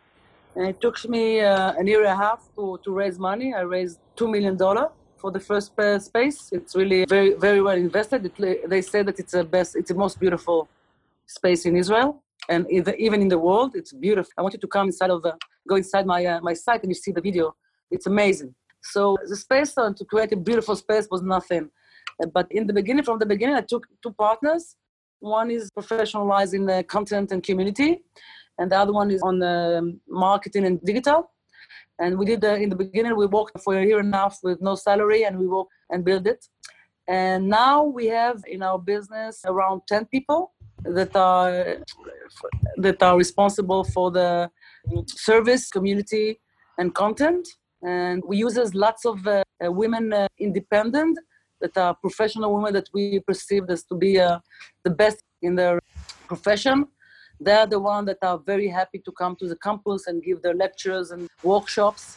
And 0.54 0.68
it 0.68 0.80
took 0.80 0.96
me 1.06 1.40
uh, 1.40 1.74
an 1.74 1.86
year 1.86 2.00
and 2.00 2.08
a 2.08 2.16
half 2.16 2.48
to, 2.56 2.80
to 2.84 2.90
raise 2.90 3.18
money. 3.18 3.52
I 3.52 3.60
raised 3.60 3.98
$2 4.16 4.30
million 4.30 4.56
for 5.18 5.30
the 5.30 5.40
first 5.40 5.72
space. 6.04 6.50
It's 6.52 6.74
really 6.74 7.04
very, 7.06 7.34
very 7.34 7.60
well 7.62 7.76
invested. 7.76 8.26
It, 8.26 8.68
they 8.68 8.82
say 8.82 9.02
that 9.02 9.18
it's 9.18 9.32
the 9.32 9.44
best, 9.44 9.76
it's 9.76 9.88
the 9.88 9.94
most 9.94 10.20
beautiful 10.20 10.68
space 11.26 11.66
in 11.66 11.76
Israel 11.76 12.22
and 12.48 12.66
even 12.70 13.20
in 13.20 13.28
the 13.28 13.38
world. 13.38 13.72
It's 13.74 13.92
beautiful. 13.92 14.30
I 14.38 14.42
want 14.42 14.54
you 14.54 14.60
to 14.60 14.68
come 14.68 14.86
inside 14.86 15.10
of 15.10 15.22
the, 15.22 15.34
go 15.68 15.76
inside 15.76 16.06
my, 16.06 16.24
uh, 16.24 16.40
my 16.40 16.54
site 16.54 16.82
and 16.82 16.90
you 16.90 16.94
see 16.94 17.12
the 17.12 17.20
video. 17.20 17.54
It's 17.90 18.06
amazing. 18.06 18.54
So 18.82 19.16
the 19.26 19.36
space 19.36 19.76
uh, 19.76 19.92
to 19.96 20.04
create 20.04 20.32
a 20.32 20.36
beautiful 20.36 20.76
space 20.76 21.08
was 21.10 21.22
nothing. 21.22 21.70
Uh, 22.22 22.26
but 22.26 22.46
in 22.50 22.66
the 22.66 22.72
beginning, 22.72 23.04
from 23.04 23.18
the 23.18 23.26
beginning, 23.26 23.56
I 23.56 23.62
took 23.62 23.86
two 24.02 24.12
partners. 24.12 24.76
One 25.20 25.50
is 25.50 25.70
professionalizing 25.70 26.66
the 26.66 26.84
content 26.84 27.32
and 27.32 27.42
community, 27.42 28.02
and 28.58 28.70
the 28.70 28.78
other 28.78 28.92
one 28.92 29.10
is 29.10 29.22
on 29.22 29.38
the 29.38 29.98
marketing 30.08 30.66
and 30.66 30.80
digital. 30.82 31.30
And 31.98 32.18
we 32.18 32.26
did 32.26 32.44
uh, 32.44 32.54
in 32.54 32.68
the 32.68 32.76
beginning, 32.76 33.16
we 33.16 33.26
worked 33.26 33.58
for 33.60 33.74
a 33.76 33.84
year 33.84 33.98
and 33.98 34.14
a 34.14 34.18
half 34.18 34.38
with 34.42 34.60
no 34.60 34.74
salary, 34.74 35.24
and 35.24 35.38
we 35.38 35.46
worked 35.46 35.72
and 35.90 36.04
built 36.04 36.26
it. 36.26 36.44
And 37.08 37.48
now 37.48 37.84
we 37.84 38.06
have 38.06 38.42
in 38.46 38.62
our 38.62 38.78
business 38.78 39.42
around 39.46 39.82
10 39.88 40.06
people 40.06 40.52
that 40.84 41.14
are 41.16 41.76
that 42.76 43.02
are 43.02 43.16
responsible 43.16 43.84
for 43.84 44.10
the 44.10 44.50
service, 45.06 45.70
community, 45.70 46.40
and 46.78 46.94
content. 46.94 47.46
And 47.82 48.22
we 48.26 48.38
use 48.38 48.56
lots 48.74 49.04
of 49.04 49.26
uh, 49.26 49.42
uh, 49.64 49.70
women 49.72 50.12
uh, 50.12 50.26
independent 50.38 51.18
that 51.60 51.76
are 51.76 51.94
professional 51.94 52.54
women 52.54 52.74
that 52.74 52.88
we 52.92 53.20
perceive 53.20 53.64
as 53.70 53.84
to 53.84 53.94
be 53.94 54.18
uh, 54.20 54.38
the 54.84 54.90
best 54.90 55.22
in 55.42 55.54
their 55.54 55.78
profession. 56.26 56.86
They're 57.40 57.66
the 57.66 57.80
ones 57.80 58.06
that 58.06 58.18
are 58.22 58.38
very 58.38 58.68
happy 58.68 58.98
to 59.00 59.12
come 59.12 59.36
to 59.36 59.48
the 59.48 59.56
campus 59.56 60.06
and 60.06 60.22
give 60.22 60.42
their 60.42 60.54
lectures 60.54 61.10
and 61.10 61.28
workshops. 61.42 62.16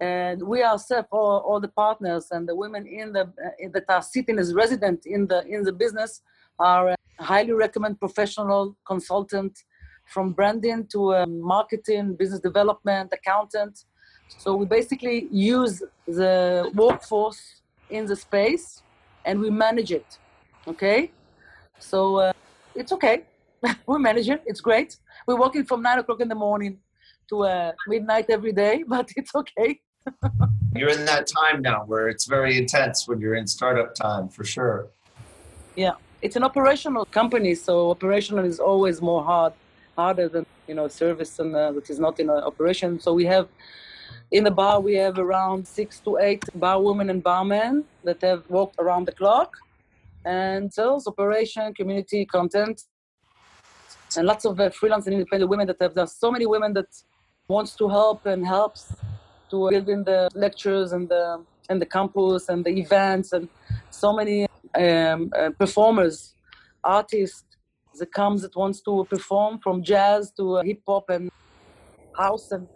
And 0.00 0.42
we 0.42 0.62
ourselves, 0.62 1.08
all, 1.12 1.38
all 1.46 1.60
the 1.60 1.68
partners 1.68 2.28
and 2.30 2.48
the 2.48 2.54
women 2.54 2.86
in 2.86 3.12
the 3.12 3.22
uh, 3.22 3.68
that 3.72 3.84
are 3.88 4.02
sitting 4.02 4.38
as 4.38 4.54
resident 4.54 5.04
in 5.04 5.26
the 5.26 5.46
in 5.46 5.62
the 5.62 5.72
business, 5.72 6.22
are 6.58 6.90
uh, 6.90 6.96
highly 7.18 7.52
recommend 7.52 8.00
professional 8.00 8.76
consultant 8.86 9.64
from 10.06 10.32
branding 10.32 10.86
to 10.88 11.14
um, 11.14 11.40
marketing, 11.40 12.14
business 12.14 12.40
development, 12.40 13.12
accountant. 13.12 13.84
So 14.38 14.54
we 14.56 14.66
basically 14.66 15.28
use 15.30 15.82
the 16.06 16.70
workforce 16.74 17.62
in 17.90 18.06
the 18.06 18.16
space 18.16 18.82
and 19.24 19.40
we 19.40 19.50
manage 19.50 19.92
it. 19.92 20.18
Okay? 20.66 21.10
So 21.78 22.16
uh, 22.16 22.32
it's 22.74 22.92
okay. 22.92 23.24
We 23.86 23.98
manage 23.98 24.28
it. 24.28 24.42
It's 24.46 24.60
great. 24.60 24.96
We're 25.26 25.40
working 25.40 25.64
from 25.64 25.82
nine 25.82 25.98
o'clock 25.98 26.20
in 26.20 26.28
the 26.28 26.34
morning 26.34 26.78
to 27.28 27.44
uh, 27.44 27.72
midnight 27.86 28.26
every 28.28 28.52
day, 28.52 28.84
but 28.88 29.10
it's 29.16 29.34
okay. 29.34 29.80
you're 30.74 30.90
in 30.90 31.04
that 31.04 31.26
time 31.26 31.60
now 31.60 31.84
where 31.84 32.08
it's 32.08 32.26
very 32.26 32.56
intense 32.56 33.06
when 33.06 33.20
you're 33.20 33.34
in 33.34 33.46
startup 33.46 33.94
time 33.94 34.28
for 34.28 34.44
sure. 34.44 34.88
Yeah. 35.76 35.92
It's 36.22 36.36
an 36.36 36.44
operational 36.44 37.06
company, 37.06 37.54
so 37.54 37.90
operational 37.90 38.44
is 38.44 38.60
always 38.60 39.00
more 39.00 39.24
hard, 39.24 39.54
harder 39.96 40.28
than 40.28 40.44
you 40.68 40.74
know 40.74 40.86
service 40.86 41.38
and 41.38 41.56
uh, 41.56 41.72
that 41.72 41.88
is 41.88 41.98
not 41.98 42.20
in 42.20 42.28
operation. 42.28 43.00
So 43.00 43.14
we 43.14 43.24
have 43.24 43.48
in 44.30 44.44
the 44.44 44.50
bar, 44.50 44.80
we 44.80 44.94
have 44.94 45.18
around 45.18 45.66
six 45.66 45.98
to 46.00 46.18
eight 46.18 46.44
bar 46.54 46.80
women 46.82 47.08
and 47.08 47.22
barmen 47.24 47.84
that 48.04 48.20
have 48.20 48.42
worked 48.50 48.76
around 48.78 49.06
the 49.06 49.12
clock, 49.12 49.56
and 50.24 50.72
sales, 50.72 51.06
operation, 51.06 51.72
community, 51.74 52.26
content, 52.26 52.82
and 54.16 54.26
lots 54.26 54.44
of 54.44 54.58
uh, 54.60 54.70
freelance 54.70 55.06
and 55.06 55.14
independent 55.14 55.50
women 55.50 55.66
that 55.66 55.76
have. 55.80 55.94
There's 55.94 56.12
so 56.12 56.30
many 56.30 56.46
women 56.46 56.72
that 56.74 56.90
wants 57.48 57.74
to 57.76 57.88
help 57.88 58.26
and 58.26 58.46
helps 58.46 58.92
to 59.50 59.70
build 59.70 59.88
in 59.88 60.04
the 60.04 60.28
lectures 60.34 60.92
and 60.92 61.08
the 61.08 61.44
and 61.68 61.80
the 61.80 61.86
campus 61.86 62.48
and 62.48 62.64
the 62.64 62.70
events 62.70 63.32
and 63.32 63.48
so 63.90 64.12
many 64.12 64.46
um, 64.76 65.30
uh, 65.38 65.50
performers, 65.58 66.34
artists 66.82 67.44
that 67.98 68.12
comes 68.12 68.42
that 68.42 68.54
wants 68.56 68.80
to 68.82 69.06
perform 69.10 69.58
from 69.60 69.82
jazz 69.82 70.32
to 70.32 70.56
uh, 70.56 70.62
hip 70.62 70.80
hop 70.86 71.10
and 71.10 71.30
house 72.16 72.50
and 72.50 72.66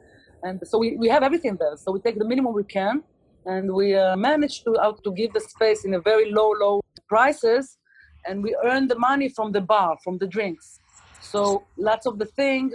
and 0.44 0.60
so 0.64 0.78
we, 0.78 0.96
we 0.96 1.08
have 1.08 1.22
everything 1.22 1.56
there. 1.58 1.76
So 1.76 1.90
we 1.90 2.00
take 2.00 2.18
the 2.18 2.24
minimum 2.26 2.52
we 2.52 2.64
can, 2.64 3.02
and 3.46 3.72
we 3.72 3.94
uh, 3.94 4.14
manage 4.14 4.62
to 4.64 4.78
out 4.80 5.02
to 5.02 5.10
give 5.12 5.32
the 5.32 5.40
space 5.40 5.84
in 5.86 5.94
a 5.94 6.00
very 6.00 6.30
low, 6.30 6.50
low 6.60 6.82
prices, 7.08 7.78
and 8.26 8.42
we 8.42 8.54
earn 8.64 8.86
the 8.86 8.98
money 8.98 9.30
from 9.30 9.52
the 9.52 9.62
bar, 9.62 9.96
from 10.04 10.18
the 10.18 10.26
drinks. 10.26 10.80
So 11.24 11.64
lots 11.76 12.06
of 12.06 12.18
the 12.18 12.26
thing 12.26 12.72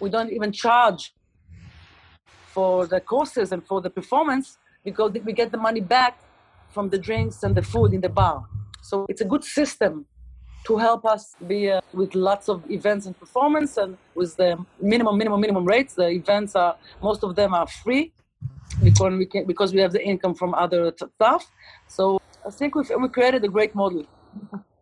we 0.00 0.10
don't 0.10 0.30
even 0.30 0.52
charge 0.52 1.14
for 2.54 2.86
the 2.86 3.00
courses 3.00 3.52
and 3.52 3.66
for 3.66 3.80
the 3.80 3.90
performance 3.90 4.58
because 4.84 5.12
we 5.24 5.32
get 5.32 5.50
the 5.50 5.58
money 5.58 5.80
back 5.80 6.18
from 6.70 6.90
the 6.90 6.98
drinks 6.98 7.42
and 7.42 7.54
the 7.54 7.62
food 7.62 7.92
in 7.94 8.00
the 8.00 8.08
bar. 8.08 8.44
So 8.82 9.06
it's 9.08 9.22
a 9.22 9.24
good 9.24 9.44
system 9.44 10.06
to 10.66 10.76
help 10.76 11.04
us 11.06 11.36
be 11.46 11.70
uh, 11.70 11.80
with 11.92 12.14
lots 12.14 12.48
of 12.48 12.68
events 12.70 13.06
and 13.06 13.18
performance 13.18 13.76
and 13.76 13.96
with 14.14 14.36
the 14.36 14.50
minimum, 14.80 15.16
minimum, 15.16 15.40
minimum 15.40 15.64
rates. 15.64 15.94
The 15.94 16.08
events 16.08 16.54
are, 16.54 16.76
most 17.02 17.22
of 17.24 17.34
them 17.34 17.54
are 17.54 17.66
free 17.66 18.12
because 18.82 19.12
we, 19.14 19.26
can, 19.26 19.46
because 19.46 19.72
we 19.72 19.80
have 19.80 19.92
the 19.92 20.04
income 20.04 20.34
from 20.34 20.54
other 20.54 20.92
stuff. 21.16 21.50
So 21.88 22.20
I 22.46 22.50
think 22.50 22.74
we've, 22.74 22.90
we 23.00 23.08
created 23.08 23.44
a 23.44 23.48
great 23.48 23.74
model. 23.74 24.04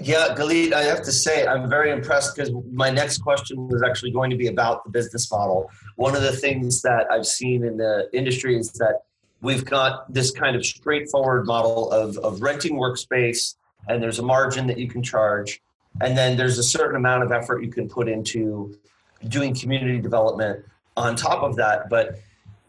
Yeah, 0.00 0.34
Galit, 0.34 0.72
I 0.72 0.82
have 0.82 1.02
to 1.02 1.12
say, 1.12 1.46
I'm 1.46 1.68
very 1.68 1.90
impressed 1.90 2.34
because 2.34 2.52
my 2.72 2.90
next 2.90 3.18
question 3.18 3.68
was 3.68 3.82
actually 3.82 4.12
going 4.12 4.30
to 4.30 4.36
be 4.36 4.46
about 4.46 4.84
the 4.84 4.90
business 4.90 5.30
model. 5.30 5.70
One 5.96 6.16
of 6.16 6.22
the 6.22 6.32
things 6.32 6.80
that 6.82 7.10
I've 7.10 7.26
seen 7.26 7.64
in 7.64 7.76
the 7.76 8.08
industry 8.12 8.56
is 8.56 8.72
that 8.72 9.02
we've 9.40 9.64
got 9.64 10.12
this 10.12 10.30
kind 10.30 10.56
of 10.56 10.64
straightforward 10.64 11.46
model 11.46 11.90
of, 11.90 12.16
of 12.18 12.42
renting 12.42 12.76
workspace 12.76 13.56
and 13.88 14.02
there's 14.02 14.18
a 14.18 14.22
margin 14.22 14.66
that 14.66 14.78
you 14.78 14.88
can 14.88 15.02
charge 15.02 15.60
and 16.00 16.16
then 16.16 16.36
there's 16.36 16.58
a 16.58 16.62
certain 16.62 16.96
amount 16.96 17.22
of 17.22 17.32
effort 17.32 17.62
you 17.62 17.70
can 17.70 17.88
put 17.88 18.08
into 18.08 18.76
doing 19.28 19.54
community 19.54 20.00
development 20.00 20.64
on 20.96 21.14
top 21.14 21.42
of 21.42 21.56
that 21.56 21.88
but 21.88 22.18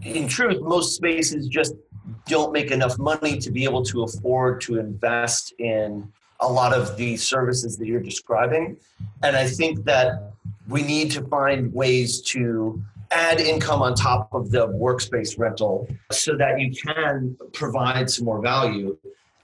in 0.03 0.27
truth 0.27 0.61
most 0.61 0.95
spaces 0.95 1.47
just 1.47 1.73
don't 2.27 2.51
make 2.51 2.71
enough 2.71 2.97
money 2.97 3.37
to 3.37 3.51
be 3.51 3.63
able 3.63 3.83
to 3.83 4.03
afford 4.03 4.61
to 4.61 4.79
invest 4.79 5.53
in 5.59 6.11
a 6.41 6.51
lot 6.51 6.73
of 6.73 6.95
the 6.97 7.17
services 7.17 7.77
that 7.77 7.85
you're 7.87 8.01
describing 8.01 8.77
and 9.23 9.35
i 9.35 9.45
think 9.47 9.83
that 9.83 10.31
we 10.67 10.81
need 10.83 11.11
to 11.11 11.21
find 11.27 11.73
ways 11.73 12.21
to 12.21 12.81
add 13.11 13.39
income 13.39 13.81
on 13.81 13.95
top 13.95 14.31
of 14.33 14.51
the 14.51 14.67
workspace 14.67 15.39
rental 15.39 15.87
so 16.11 16.37
that 16.37 16.59
you 16.59 16.71
can 16.71 17.35
provide 17.53 18.09
some 18.09 18.25
more 18.25 18.41
value 18.41 18.95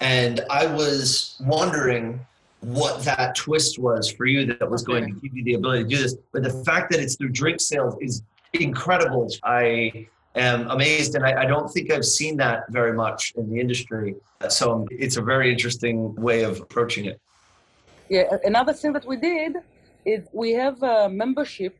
and 0.02 0.42
I 0.50 0.66
was 0.68 1.38
wondering 1.42 2.20
what 2.62 3.04
that 3.04 3.36
twist 3.36 3.78
was 3.80 4.12
for 4.12 4.26
you 4.26 4.46
that 4.46 4.70
was 4.70 4.84
going 4.84 5.06
to 5.06 5.20
give 5.20 5.36
you 5.36 5.44
the 5.44 5.54
ability 5.54 5.84
to 5.84 5.90
do 5.90 5.98
this. 5.98 6.16
But 6.34 6.44
the 6.44 6.64
fact 6.64 6.92
that 6.92 7.00
it's 7.00 7.16
through 7.16 7.30
drink 7.30 7.62
sales 7.62 7.96
is 8.02 8.22
incredible. 8.54 9.30
I 9.44 10.08
am 10.36 10.70
amazed, 10.70 11.16
and 11.16 11.26
I, 11.26 11.44
I 11.44 11.46
don't 11.46 11.70
think 11.70 11.92
I've 11.92 12.06
seen 12.06 12.38
that 12.38 12.64
very 12.70 12.94
much 12.94 13.34
in 13.36 13.50
the 13.50 13.60
industry. 13.60 14.16
So 14.50 14.86
it's 14.92 15.18
a 15.18 15.22
very 15.22 15.52
interesting 15.52 16.16
way 16.16 16.44
of 16.44 16.60
approaching 16.62 17.06
it. 17.06 17.20
Yeah, 18.10 18.38
another 18.44 18.74
thing 18.74 18.94
that 18.94 19.06
we 19.06 19.18
did 19.18 19.54
is 20.06 20.28
we 20.32 20.52
have 20.52 20.82
a 20.84 21.10
membership 21.10 21.78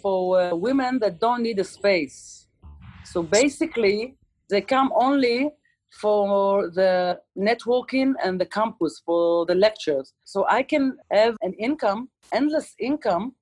for 0.00 0.40
uh, 0.40 0.54
women 0.54 0.98
that 1.00 1.20
don't 1.20 1.42
need 1.42 1.58
a 1.58 1.64
space. 1.64 2.46
So 3.04 3.22
basically, 3.22 4.16
they 4.48 4.62
come 4.62 4.90
only 4.94 5.50
for 6.00 6.70
the 6.70 7.20
networking 7.36 8.14
and 8.24 8.40
the 8.40 8.46
campus 8.46 9.02
for 9.04 9.44
the 9.46 9.54
lectures. 9.54 10.12
So 10.24 10.46
I 10.48 10.62
can 10.62 10.96
have 11.10 11.36
an 11.42 11.52
income, 11.54 12.08
endless 12.32 12.74
income 12.78 13.34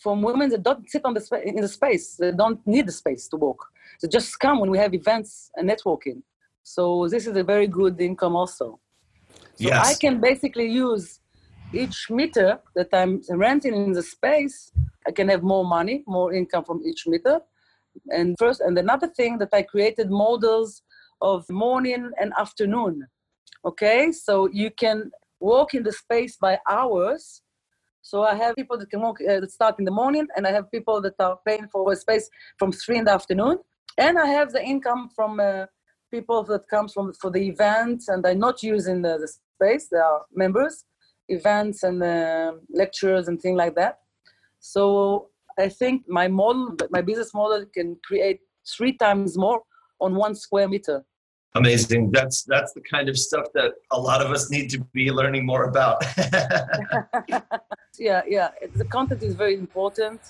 from 0.00 0.22
women 0.22 0.48
that 0.50 0.62
don't 0.62 0.88
sit 0.90 1.04
on 1.04 1.14
the 1.14 1.20
sp- 1.22 1.44
in 1.44 1.56
the 1.56 1.68
space, 1.68 2.16
they 2.16 2.32
don't 2.32 2.60
need 2.66 2.86
the 2.86 2.92
space 2.92 3.28
to 3.28 3.36
work. 3.36 3.58
They 4.00 4.08
just 4.08 4.38
come 4.40 4.60
when 4.60 4.70
we 4.70 4.78
have 4.78 4.94
events 4.94 5.50
and 5.56 5.68
networking. 5.68 6.22
So 6.62 7.06
this 7.08 7.26
is 7.26 7.36
a 7.36 7.44
very 7.44 7.66
good 7.66 8.00
income 8.00 8.34
also. 8.34 8.80
So 9.56 9.68
yes. 9.68 9.86
I 9.90 9.94
can 9.94 10.20
basically 10.20 10.68
use 10.68 11.20
each 11.72 12.10
meter 12.10 12.60
that 12.74 12.88
I'm 12.92 13.22
renting 13.30 13.74
in 13.74 13.92
the 13.92 14.02
space, 14.02 14.72
I 15.06 15.12
can 15.12 15.28
have 15.28 15.42
more 15.42 15.64
money, 15.64 16.02
more 16.06 16.32
income 16.32 16.64
from 16.64 16.80
each 16.84 17.06
meter. 17.06 17.40
And 18.10 18.36
first, 18.38 18.60
and 18.60 18.76
another 18.78 19.08
thing 19.08 19.38
that 19.38 19.50
I 19.52 19.62
created 19.62 20.10
models 20.10 20.82
of 21.20 21.48
morning 21.50 22.10
and 22.20 22.32
afternoon. 22.38 23.06
Okay, 23.64 24.12
so 24.12 24.48
you 24.52 24.70
can 24.70 25.10
walk 25.38 25.74
in 25.74 25.82
the 25.82 25.92
space 25.92 26.36
by 26.36 26.58
hours. 26.68 27.42
So 28.02 28.22
I 28.22 28.34
have 28.34 28.56
people 28.56 28.78
that 28.78 28.90
can 28.90 29.02
walk 29.02 29.18
uh, 29.20 29.40
that 29.40 29.52
start 29.52 29.76
in 29.78 29.84
the 29.84 29.90
morning, 29.90 30.26
and 30.36 30.46
I 30.46 30.52
have 30.52 30.70
people 30.70 31.00
that 31.02 31.14
are 31.18 31.38
paying 31.46 31.68
for 31.70 31.92
a 31.92 31.96
space 31.96 32.28
from 32.58 32.72
three 32.72 32.98
in 32.98 33.04
the 33.04 33.12
afternoon, 33.12 33.58
and 33.98 34.18
I 34.18 34.26
have 34.26 34.52
the 34.52 34.62
income 34.62 35.10
from 35.14 35.38
uh, 35.40 35.66
people 36.10 36.42
that 36.44 36.68
comes 36.68 36.92
from 36.92 37.12
for 37.20 37.30
the 37.30 37.46
events, 37.48 38.08
and 38.08 38.24
they're 38.24 38.34
not 38.34 38.62
using 38.62 39.02
the, 39.02 39.18
the 39.18 39.28
space. 39.28 39.88
They 39.90 39.98
are 39.98 40.22
members, 40.32 40.84
events 41.28 41.82
and 41.82 42.02
uh, 42.02 42.52
lectures 42.72 43.28
and 43.28 43.40
things 43.40 43.56
like 43.56 43.74
that. 43.76 43.98
So 44.58 45.28
I 45.58 45.68
think 45.68 46.04
my 46.08 46.28
model, 46.28 46.76
my 46.90 47.02
business 47.02 47.32
model, 47.34 47.64
can 47.72 47.96
create 48.04 48.40
three 48.76 48.96
times 48.96 49.38
more 49.38 49.62
on 50.00 50.14
one 50.14 50.34
square 50.34 50.68
meter. 50.68 51.04
Amazing. 51.56 52.12
That's 52.12 52.44
that's 52.44 52.72
the 52.74 52.80
kind 52.80 53.08
of 53.08 53.18
stuff 53.18 53.46
that 53.54 53.72
a 53.90 53.98
lot 53.98 54.22
of 54.24 54.30
us 54.30 54.50
need 54.50 54.70
to 54.70 54.78
be 54.92 55.10
learning 55.10 55.44
more 55.44 55.64
about. 55.64 56.04
yeah, 57.98 58.22
yeah. 58.28 58.50
The 58.76 58.84
content 58.84 59.24
is 59.24 59.34
very 59.34 59.54
important, 59.54 60.20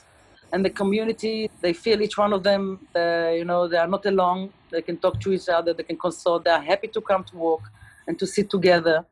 and 0.53 0.65
the 0.65 0.71
community. 0.71 1.51
They 1.61 1.75
feel 1.75 2.01
each 2.01 2.17
one 2.17 2.33
of 2.33 2.43
them. 2.43 2.81
Uh, 2.97 3.33
you 3.35 3.45
know, 3.45 3.69
they 3.69 3.77
are 3.77 3.87
not 3.87 4.07
alone. 4.07 4.51
They 4.71 4.81
can 4.81 4.97
talk 4.97 5.21
to 5.21 5.33
each 5.33 5.51
other. 5.51 5.75
They 5.75 5.83
can 5.83 5.99
consult. 5.99 6.45
They 6.45 6.53
are 6.53 6.63
happy 6.63 6.89
to 6.89 7.01
come 7.03 7.23
to 7.25 7.37
work 7.37 7.65
and 8.07 8.19
to 8.19 8.27
sit 8.27 8.49
together. 8.49 9.05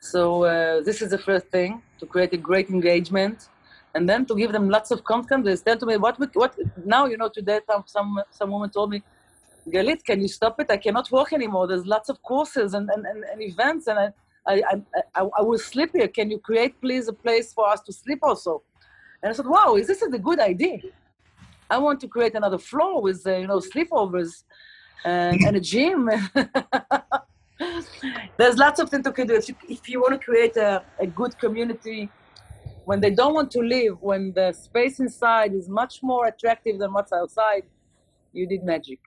So 0.00 0.44
uh, 0.44 0.80
this 0.82 1.00
is 1.00 1.10
the 1.10 1.18
first 1.18 1.46
thing 1.46 1.80
to 2.00 2.06
create 2.06 2.32
a 2.32 2.36
great 2.36 2.70
engagement, 2.70 3.48
and 3.94 4.08
then 4.08 4.26
to 4.26 4.34
give 4.34 4.50
them 4.50 4.68
lots 4.68 4.90
of 4.90 5.04
content. 5.04 5.44
They 5.44 5.54
tell 5.54 5.76
to 5.76 5.86
me 5.86 5.96
what 5.96 6.18
we, 6.18 6.26
what 6.34 6.58
now 6.84 7.06
you 7.06 7.16
know 7.16 7.28
today 7.28 7.60
some 7.70 7.84
some 7.86 8.20
some 8.30 8.50
woman 8.50 8.70
told 8.70 8.90
me 8.90 9.04
Galit, 9.68 10.04
can 10.04 10.20
you 10.20 10.28
stop 10.28 10.60
it? 10.60 10.70
I 10.70 10.76
cannot 10.76 11.10
work 11.10 11.32
anymore. 11.32 11.66
There's 11.66 11.86
lots 11.86 12.08
of 12.08 12.22
courses 12.22 12.74
and, 12.74 12.88
and, 12.90 13.04
and, 13.04 13.24
and 13.24 13.42
events, 13.42 13.88
and 13.88 13.98
I, 13.98 14.12
I, 14.46 14.62
I, 15.14 15.28
I, 15.38 15.42
will 15.42 15.58
sleep 15.58 15.90
here. 15.92 16.06
Can 16.06 16.30
you 16.30 16.38
create, 16.38 16.80
please, 16.80 17.08
a 17.08 17.12
place 17.12 17.52
for 17.52 17.68
us 17.68 17.80
to 17.82 17.92
sleep 17.92 18.20
also? 18.22 18.62
And 19.22 19.32
I 19.32 19.34
said, 19.34 19.46
wow, 19.46 19.74
is 19.74 19.88
this 19.88 20.02
a 20.02 20.08
good 20.08 20.38
idea? 20.38 20.78
I 21.68 21.78
want 21.78 21.98
to 22.00 22.08
create 22.08 22.36
another 22.36 22.58
floor 22.58 23.02
with, 23.02 23.26
uh, 23.26 23.36
you 23.36 23.48
know, 23.48 23.58
sleepovers 23.58 24.44
and, 25.04 25.42
and 25.44 25.56
a 25.56 25.60
gym. 25.60 26.08
There's 28.38 28.56
lots 28.56 28.78
of 28.78 28.88
things 28.88 29.04
to 29.04 29.24
do. 29.24 29.34
If 29.34 29.48
you, 29.48 29.56
if 29.68 29.88
you 29.88 30.00
want 30.00 30.12
to 30.12 30.24
create 30.24 30.56
a, 30.56 30.84
a 31.00 31.08
good 31.08 31.36
community, 31.38 32.08
when 32.84 33.00
they 33.00 33.10
don't 33.10 33.34
want 33.34 33.50
to 33.52 33.60
live, 33.60 34.00
when 34.00 34.32
the 34.32 34.52
space 34.52 35.00
inside 35.00 35.54
is 35.54 35.68
much 35.68 36.04
more 36.04 36.26
attractive 36.26 36.78
than 36.78 36.92
what's 36.92 37.12
outside, 37.12 37.64
you 38.32 38.46
did 38.46 38.62
magic. 38.62 39.00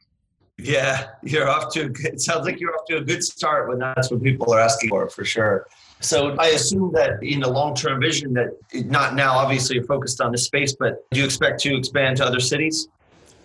Yeah, 0.62 1.08
you're 1.24 1.50
off 1.50 1.72
to. 1.74 1.92
It 2.04 2.20
sounds 2.22 2.46
like 2.46 2.60
you're 2.60 2.74
off 2.76 2.86
to 2.90 2.98
a 2.98 3.02
good 3.02 3.24
start 3.24 3.70
when 3.70 3.80
that's 3.80 4.12
what 4.12 4.22
people 4.22 4.54
are 4.54 4.60
asking 4.60 4.90
for, 4.90 5.10
for 5.10 5.24
sure. 5.24 5.68
So 6.02 6.36
I 6.40 6.48
assume 6.48 6.92
that 6.94 7.22
in 7.22 7.42
the 7.42 7.50
long-term 7.50 8.00
vision, 8.02 8.34
that 8.34 8.52
not 8.74 9.16
now, 9.16 9.34
obviously, 9.34 9.76
you're 9.78 9.86
focused 9.86 10.22
on 10.22 10.32
the 10.32 10.38
space, 10.38 10.76
but 10.76 11.10
do 11.12 11.20
you 11.20 11.26
expect 11.26 11.60
to 11.62 11.76
expand 11.76 12.18
to 12.18 12.26
other 12.26 12.40
cities? 12.40 12.88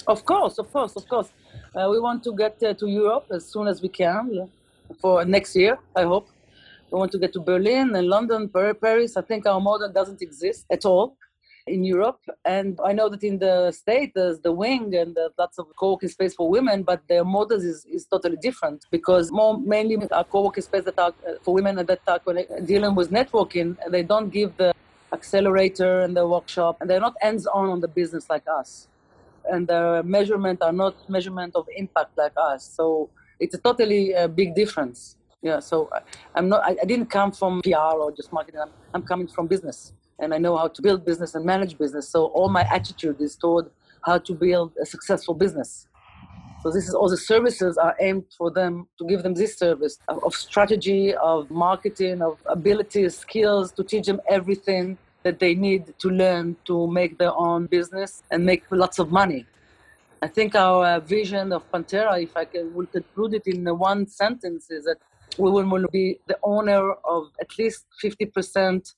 Of 0.06 0.24
course, 0.24 0.58
of 0.58 0.72
course, 0.72 0.96
of 0.96 1.08
course. 1.08 1.30
Uh, 1.74 1.88
we 1.90 1.98
want 1.98 2.22
to 2.24 2.36
get 2.36 2.62
uh, 2.62 2.74
to 2.74 2.86
Europe 2.86 3.26
as 3.30 3.44
soon 3.46 3.66
as 3.66 3.82
we 3.82 3.88
can 3.88 4.48
for 5.00 5.24
next 5.24 5.56
year. 5.56 5.78
I 5.96 6.02
hope. 6.02 6.28
We 6.90 6.98
want 6.98 7.10
to 7.12 7.18
get 7.18 7.32
to 7.32 7.40
Berlin 7.40 7.94
and 7.96 8.06
London, 8.06 8.48
Paris. 8.48 9.16
I 9.16 9.22
think 9.22 9.46
our 9.46 9.60
model 9.60 9.90
doesn't 9.90 10.22
exist 10.22 10.66
at 10.70 10.84
all 10.84 11.16
in 11.66 11.84
Europe. 11.84 12.20
And 12.44 12.78
I 12.84 12.92
know 12.92 13.08
that 13.08 13.22
in 13.22 13.38
the 13.38 13.72
States, 13.72 14.12
there's 14.14 14.40
the 14.40 14.52
wing 14.52 14.94
and 14.94 15.16
lots 15.38 15.58
of 15.58 15.66
co-working 15.76 16.08
space 16.08 16.34
for 16.34 16.48
women, 16.48 16.82
but 16.82 17.02
their 17.08 17.24
models 17.24 17.64
is, 17.64 17.84
is 17.86 18.06
totally 18.06 18.36
different 18.36 18.84
because 18.90 19.30
more 19.32 19.58
mainly 19.58 19.96
are 20.10 20.24
co-working 20.24 20.62
space 20.62 20.84
that 20.84 20.98
are 20.98 21.14
uh, 21.26 21.32
for 21.42 21.54
women 21.54 21.78
at 21.78 21.86
that 21.86 22.00
are 22.06 22.20
dealing 22.64 22.94
with 22.94 23.10
networking. 23.10 23.76
They 23.90 24.02
don't 24.02 24.30
give 24.30 24.56
the 24.56 24.74
accelerator 25.12 26.00
and 26.00 26.16
the 26.16 26.26
workshop, 26.26 26.78
and 26.80 26.90
they're 26.90 27.00
not 27.00 27.14
hands-on 27.20 27.68
on 27.68 27.80
the 27.80 27.88
business 27.88 28.28
like 28.28 28.44
us. 28.48 28.88
And 29.50 29.68
the 29.68 30.02
measurement 30.04 30.62
are 30.62 30.72
not 30.72 31.08
measurement 31.08 31.54
of 31.54 31.66
impact 31.76 32.16
like 32.16 32.32
us. 32.36 32.64
So 32.64 33.10
it's 33.38 33.54
a 33.54 33.58
totally 33.58 34.14
uh, 34.14 34.28
big 34.28 34.54
difference. 34.54 35.16
Yeah, 35.42 35.60
so 35.60 35.90
I, 35.92 36.38
am 36.38 36.48
not. 36.48 36.64
I, 36.64 36.74
I, 36.80 36.86
didn't 36.86 37.10
come 37.10 37.30
from 37.30 37.60
PR 37.60 37.98
or 38.00 38.10
just 38.12 38.32
marketing. 38.32 38.60
I'm, 38.62 38.70
I'm 38.94 39.02
coming 39.02 39.28
from 39.28 39.46
business 39.46 39.92
and 40.18 40.32
I 40.34 40.38
know 40.38 40.56
how 40.56 40.68
to 40.68 40.82
build 40.82 41.04
business 41.04 41.34
and 41.34 41.44
manage 41.44 41.76
business. 41.78 42.08
So 42.08 42.26
all 42.26 42.48
my 42.48 42.62
attitude 42.62 43.20
is 43.20 43.36
toward 43.36 43.70
how 44.04 44.18
to 44.18 44.34
build 44.34 44.72
a 44.80 44.86
successful 44.86 45.34
business. 45.34 45.86
So 46.62 46.70
this 46.70 46.88
is 46.88 46.94
all 46.94 47.10
the 47.10 47.18
services 47.18 47.76
are 47.76 47.94
aimed 48.00 48.24
for 48.38 48.50
them 48.50 48.88
to 48.98 49.04
give 49.06 49.22
them 49.22 49.34
this 49.34 49.58
service 49.58 49.98
of, 50.08 50.34
strategy, 50.34 51.14
of 51.14 51.50
marketing, 51.50 52.22
of 52.22 52.38
abilities, 52.46 53.18
skills 53.18 53.70
to 53.72 53.84
teach 53.84 54.06
them 54.06 54.20
everything 54.28 54.96
that 55.24 55.38
they 55.38 55.54
need 55.54 55.92
to 55.98 56.08
learn 56.08 56.56
to 56.64 56.86
make 56.86 57.18
their 57.18 57.34
own 57.34 57.66
business 57.66 58.22
and 58.30 58.46
make 58.46 58.62
lots 58.70 58.98
of 58.98 59.10
money. 59.10 59.44
I 60.22 60.28
think 60.28 60.54
our 60.54 61.00
vision 61.00 61.52
of 61.52 61.70
Panthera, 61.70 62.22
if 62.22 62.34
I 62.34 62.46
can 62.46 62.72
will 62.72 62.86
conclude 62.86 63.34
it 63.34 63.46
in 63.46 63.66
one 63.78 64.06
sentence, 64.06 64.70
is 64.70 64.84
that 64.84 64.96
we 65.36 65.50
will 65.50 65.86
be 65.92 66.18
the 66.28 66.38
owner 66.42 66.92
of 67.04 67.30
at 67.40 67.58
least 67.58 67.84
50% 68.02 68.94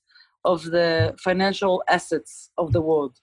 of 0.47 0.63
the 0.77 1.13
financial 1.27 1.83
assets 1.97 2.31
of 2.57 2.67
the 2.75 2.81
world. 2.89 3.13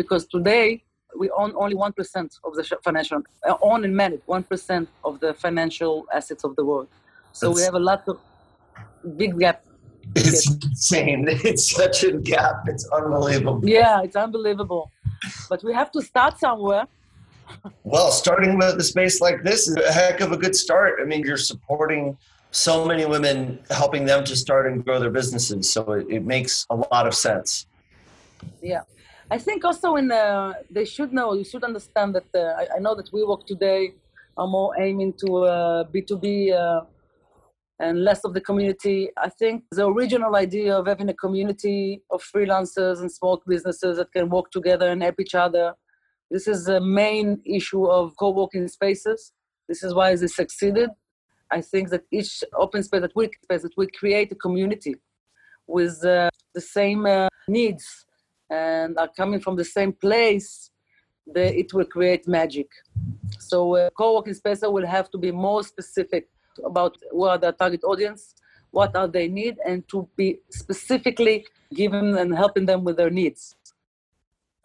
Because 0.00 0.22
today, 0.36 0.82
we 1.20 1.26
own 1.42 1.52
only 1.62 1.76
1% 1.76 2.38
of 2.46 2.54
the 2.58 2.64
financial, 2.82 3.18
uh, 3.46 3.54
own 3.60 3.84
and 3.84 3.94
manage 3.94 4.22
1% 4.26 4.86
of 5.04 5.20
the 5.20 5.34
financial 5.34 6.06
assets 6.18 6.42
of 6.48 6.56
the 6.56 6.64
world. 6.64 6.88
So 7.32 7.48
That's, 7.48 7.56
we 7.56 7.62
have 7.68 7.74
a 7.82 7.84
lot 7.90 8.02
of 8.08 8.16
big 9.20 9.38
gap. 9.38 9.58
It's 10.16 10.50
insane. 10.50 11.20
It's 11.50 11.66
such 11.80 11.98
a 12.04 12.12
gap. 12.32 12.58
It's 12.72 12.86
unbelievable. 12.98 13.60
Yeah, 13.78 14.06
it's 14.06 14.18
unbelievable. 14.26 14.90
But 15.50 15.62
we 15.62 15.72
have 15.80 15.90
to 15.96 16.00
start 16.10 16.38
somewhere. 16.46 16.84
well, 17.84 18.10
starting 18.10 18.52
with 18.58 18.84
a 18.84 18.86
space 18.92 19.20
like 19.26 19.38
this 19.50 19.60
is 19.68 19.76
a 19.76 19.92
heck 19.92 20.20
of 20.20 20.30
a 20.32 20.38
good 20.44 20.56
start. 20.64 20.92
I 21.02 21.04
mean, 21.10 21.20
you're 21.26 21.44
supporting 21.52 22.16
so 22.52 22.84
many 22.84 23.06
women 23.06 23.58
helping 23.70 24.04
them 24.04 24.24
to 24.24 24.36
start 24.36 24.70
and 24.70 24.84
grow 24.84 25.00
their 25.00 25.10
businesses. 25.10 25.70
So 25.70 25.92
it, 25.92 26.06
it 26.08 26.24
makes 26.24 26.66
a 26.70 26.76
lot 26.76 27.06
of 27.06 27.14
sense. 27.14 27.66
Yeah. 28.62 28.82
I 29.30 29.38
think 29.38 29.64
also 29.64 29.96
in 29.96 30.12
uh, 30.12 30.52
they 30.70 30.84
should 30.84 31.12
know, 31.12 31.32
you 31.32 31.44
should 31.44 31.64
understand 31.64 32.14
that 32.14 32.26
uh, 32.34 32.60
I, 32.60 32.76
I, 32.76 32.78
know 32.78 32.94
that 32.94 33.10
WeWork 33.10 33.46
today 33.46 33.94
are 34.36 34.46
more 34.46 34.78
aiming 34.78 35.14
to 35.24 35.44
uh, 35.44 35.84
B2B 35.84 36.52
uh, 36.52 36.84
and 37.78 38.04
less 38.04 38.22
of 38.24 38.34
the 38.34 38.42
community. 38.42 39.08
I 39.16 39.30
think 39.30 39.64
the 39.70 39.86
original 39.86 40.36
idea 40.36 40.76
of 40.76 40.86
having 40.86 41.08
a 41.08 41.14
community 41.14 42.02
of 42.10 42.22
freelancers 42.22 43.00
and 43.00 43.10
small 43.10 43.42
businesses 43.46 43.96
that 43.96 44.12
can 44.12 44.28
work 44.28 44.50
together 44.50 44.90
and 44.90 45.02
help 45.02 45.18
each 45.18 45.34
other. 45.34 45.72
This 46.30 46.46
is 46.46 46.66
the 46.66 46.80
main 46.82 47.40
issue 47.46 47.86
of 47.86 48.12
co-working 48.18 48.68
spaces. 48.68 49.32
This 49.68 49.82
is 49.82 49.94
why 49.94 50.14
they 50.16 50.26
succeeded 50.26 50.90
I 51.52 51.60
think 51.60 51.90
that 51.90 52.04
each 52.10 52.42
open 52.54 52.82
space 52.82 53.02
that 53.02 53.14
we 53.14 53.30
space 53.44 53.62
that 53.62 53.76
we 53.76 53.86
create 53.86 54.32
a 54.32 54.34
community 54.34 54.94
with 55.66 56.02
uh, 56.04 56.30
the 56.54 56.60
same 56.60 57.04
uh, 57.04 57.28
needs 57.46 58.06
and 58.50 58.98
are 58.98 59.10
coming 59.20 59.40
from 59.40 59.56
the 59.56 59.64
same 59.64 59.92
place, 59.92 60.70
the, 61.26 61.44
it 61.58 61.72
will 61.74 61.84
create 61.84 62.26
magic. 62.26 62.68
So 63.38 63.76
uh, 63.76 63.90
co-working 63.98 64.34
space 64.34 64.60
will 64.62 64.86
have 64.86 65.10
to 65.10 65.18
be 65.18 65.30
more 65.30 65.62
specific 65.62 66.28
about 66.64 66.96
what 67.10 67.42
the 67.42 67.52
target 67.52 67.82
audience, 67.84 68.34
what 68.70 68.96
are 68.96 69.08
they 69.08 69.28
need, 69.28 69.56
and 69.66 69.86
to 69.88 70.08
be 70.16 70.40
specifically 70.50 71.46
giving 71.74 72.16
and 72.18 72.34
helping 72.34 72.66
them 72.66 72.82
with 72.84 72.96
their 72.96 73.10
needs. 73.10 73.54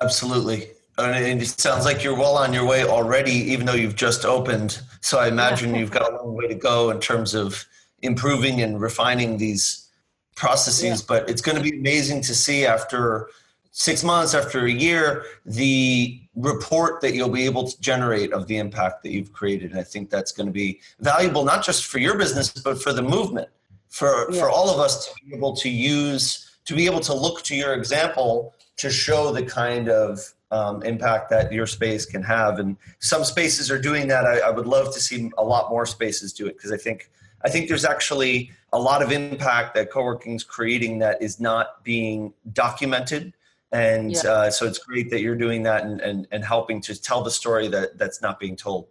Absolutely 0.02 0.77
and 0.98 1.42
it 1.42 1.48
sounds 1.48 1.86
like 1.86 2.04
you're 2.04 2.16
well 2.16 2.38
on 2.38 2.54
your 2.54 2.66
way 2.66 2.84
already, 2.84 3.32
even 3.32 3.66
though 3.66 3.74
you've 3.74 3.96
just 3.96 4.26
opened. 4.26 4.82
So 5.02 5.20
I 5.20 5.28
imagine 5.28 5.76
you've 5.76 5.92
got 5.92 6.12
a 6.12 6.16
long 6.16 6.34
way 6.36 6.48
to 6.48 6.56
go 6.56 6.90
in 6.90 7.00
terms 7.00 7.36
of 7.36 7.66
improving 8.02 8.62
and 8.62 8.82
refining 8.82 9.38
these 9.38 9.90
processes. 10.36 11.02
Yeah. 11.02 11.06
But 11.08 11.30
it's 11.30 11.42
going 11.42 11.58
to 11.58 11.64
be 11.64 11.78
amazing 11.78 12.22
to 12.22 12.36
see 12.36 12.66
after 12.66 13.30
six 13.72 14.04
months, 14.04 14.34
after 14.34 14.66
a 14.66 14.72
year, 14.72 15.24
the 15.46 16.20
report 16.36 17.00
that 17.02 17.14
you'll 17.14 17.30
be 17.30 17.46
able 17.46 17.68
to 17.68 17.80
generate 17.80 18.34
of 18.34 18.48
the 18.48 18.58
impact 18.58 19.04
that 19.04 19.12
you've 19.12 19.32
created. 19.34 19.72
And 19.72 19.80
I 19.80 19.84
think 19.84 20.10
that's 20.10 20.32
going 20.32 20.48
to 20.48 20.54
be 20.54 20.80
valuable, 21.00 21.46
not 21.46 21.64
just 21.64 21.86
for 21.86 22.00
your 22.00 22.18
business, 22.18 22.50
but 22.50 22.82
for 22.82 22.92
the 22.92 23.04
movement, 23.04 23.50
for, 23.88 24.32
yeah. 24.32 24.40
for 24.40 24.50
all 24.50 24.72
of 24.72 24.80
us 24.80 25.06
to 25.06 25.14
be 25.24 25.36
able 25.36 25.56
to 25.58 25.70
use, 25.70 26.58
to 26.66 26.76
be 26.76 26.88
able 26.88 27.02
to 27.02 27.14
look 27.14 27.44
to 27.44 27.56
your 27.56 27.74
example 27.74 28.56
to 28.78 28.90
show 28.90 29.32
the 29.32 29.44
kind 29.44 29.90
of 29.90 30.20
um, 30.52 30.82
impact 30.84 31.30
that 31.30 31.52
your 31.52 31.68
space 31.68 32.06
can 32.06 32.24
have. 32.24 32.60
And 32.60 32.78
some 33.00 33.24
spaces 33.24 33.70
are 33.70 33.80
doing 33.80 34.08
that. 34.08 34.26
I, 34.26 34.40
I 34.40 34.50
would 34.50 34.68
love 34.68 34.94
to 34.94 35.00
see 35.00 35.32
a 35.38 35.44
lot 35.44 35.70
more 35.70 35.86
spaces 35.86 36.34
do 36.34 36.48
it 36.48 36.56
because 36.56 36.72
I 36.72 36.78
think 36.78 37.10
I 37.44 37.50
think 37.50 37.68
there's 37.68 37.86
actually 37.86 38.52
a 38.74 38.80
lot 38.80 39.02
of 39.02 39.12
impact 39.12 39.76
that 39.76 39.92
co-working 39.92 40.34
is 40.34 40.44
creating 40.44 41.00
that 41.00 41.22
is 41.22 41.40
not 41.40 41.84
being 41.84 42.34
documented 42.54 43.34
and 43.72 44.13
yeah. 44.13 44.30
uh, 44.30 44.50
so 44.50 44.66
it's 44.66 44.80
great 44.80 45.10
that 45.10 45.22
you're 45.22 45.36
doing 45.36 45.63
that 45.63 45.84
and, 45.84 46.00
and, 46.02 46.28
and 46.32 46.44
helping 46.44 46.80
to 46.82 47.00
tell 47.02 47.22
the 47.22 47.32
story 47.32 47.68
that 47.68 47.98
that's 47.98 48.22
not 48.22 48.40
being 48.40 48.56
told 48.56 48.88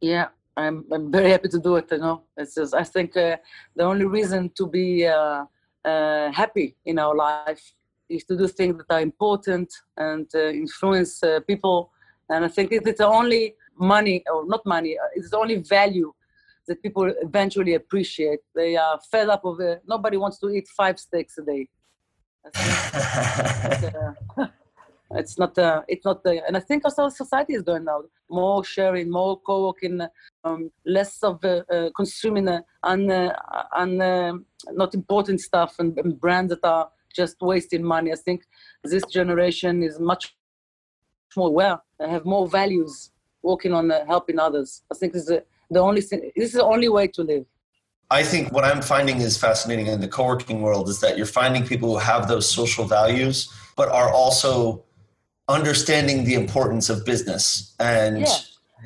yeah 0.00 0.28
i'm, 0.56 0.84
I'm 0.92 1.10
very 1.10 1.30
happy 1.30 1.48
to 1.48 1.58
do 1.58 1.76
it 1.76 1.86
you 1.90 1.98
know 1.98 2.22
it's 2.36 2.54
just, 2.54 2.74
i 2.74 2.82
think 2.82 3.16
uh, 3.16 3.36
the 3.74 3.84
only 3.84 4.04
reason 4.04 4.50
to 4.56 4.66
be 4.66 5.06
uh, 5.06 5.44
uh 5.84 6.32
happy 6.32 6.76
in 6.84 6.98
our 6.98 7.14
life 7.14 7.72
is 8.08 8.24
to 8.24 8.36
do 8.36 8.48
things 8.48 8.76
that 8.78 8.94
are 8.94 9.00
important 9.00 9.72
and 9.96 10.28
uh, 10.34 10.48
influence 10.48 11.22
uh, 11.22 11.40
people. 11.46 11.92
And 12.28 12.44
i 12.44 12.48
think 12.48 12.72
it's 12.72 12.98
the 12.98 13.06
only 13.06 13.54
money 13.78 14.24
or 14.32 14.46
not 14.46 14.64
money 14.66 14.96
it's 15.14 15.30
the 15.30 15.38
only 15.38 15.56
value 15.56 16.12
that 16.66 16.82
people 16.82 17.12
eventually 17.22 17.74
appreciate. 17.74 18.40
They 18.54 18.76
are 18.76 18.98
fed 19.10 19.28
up 19.28 19.44
of 19.44 19.60
it 19.60 19.82
nobody 19.86 20.16
wants 20.16 20.38
to 20.38 20.50
eat 20.50 20.68
five 20.68 20.98
steaks 20.98 21.38
a 21.38 21.42
day. 21.42 21.68
It's 25.12 25.38
not 25.38 25.56
uh, 25.56 25.82
it's 25.86 26.04
not 26.04 26.24
the 26.24 26.44
and 26.46 26.56
i 26.56 26.60
think 26.60 26.84
also 26.84 27.08
society 27.08 27.54
is 27.54 27.62
going 27.62 27.84
now 27.84 28.02
more 28.28 28.64
sharing 28.64 29.08
more 29.08 29.38
co-working 29.38 30.00
um, 30.42 30.70
less 30.84 31.22
of 31.22 31.44
uh, 31.44 31.62
uh, 31.70 31.90
consuming 31.94 32.48
uh, 32.48 32.60
and 32.82 33.12
uh, 33.12 33.32
and 33.76 34.02
uh, 34.02 34.32
not 34.72 34.94
important 34.94 35.40
stuff 35.40 35.76
and, 35.78 35.96
and, 35.98 36.20
brands 36.20 36.50
that 36.50 36.64
are 36.64 36.90
just 37.16 37.36
wasting 37.40 37.82
money 37.82 38.12
i 38.12 38.20
think 38.26 38.42
this 38.84 39.04
generation 39.18 39.82
is 39.82 39.98
much 39.98 40.34
more 41.36 41.48
aware 41.48 41.78
and 41.98 42.10
have 42.10 42.24
more 42.24 42.46
values 42.48 43.10
working 43.42 43.72
on 43.72 43.90
uh, 43.90 44.04
helping 44.06 44.38
others 44.38 44.82
i 44.92 44.94
think 44.94 45.12
this 45.12 45.28
is 45.28 45.40
the 45.70 45.80
only 45.80 46.00
thing 46.00 46.20
this 46.36 46.50
is 46.50 46.58
the 46.60 46.64
only 46.64 46.88
way 46.88 47.06
to 47.06 47.22
live 47.22 47.46
I 48.08 48.22
think 48.22 48.52
what 48.52 48.64
I'm 48.64 48.82
finding 48.82 49.20
is 49.20 49.36
fascinating 49.36 49.88
in 49.88 50.00
the 50.00 50.06
co 50.06 50.26
working 50.26 50.62
world 50.62 50.88
is 50.88 51.00
that 51.00 51.16
you're 51.16 51.26
finding 51.26 51.66
people 51.66 51.88
who 51.94 51.98
have 51.98 52.28
those 52.28 52.48
social 52.48 52.84
values, 52.84 53.52
but 53.76 53.88
are 53.88 54.12
also 54.12 54.84
understanding 55.48 56.24
the 56.24 56.34
importance 56.34 56.88
of 56.88 57.04
business 57.04 57.74
and. 57.80 58.20
Yeah. 58.20 58.36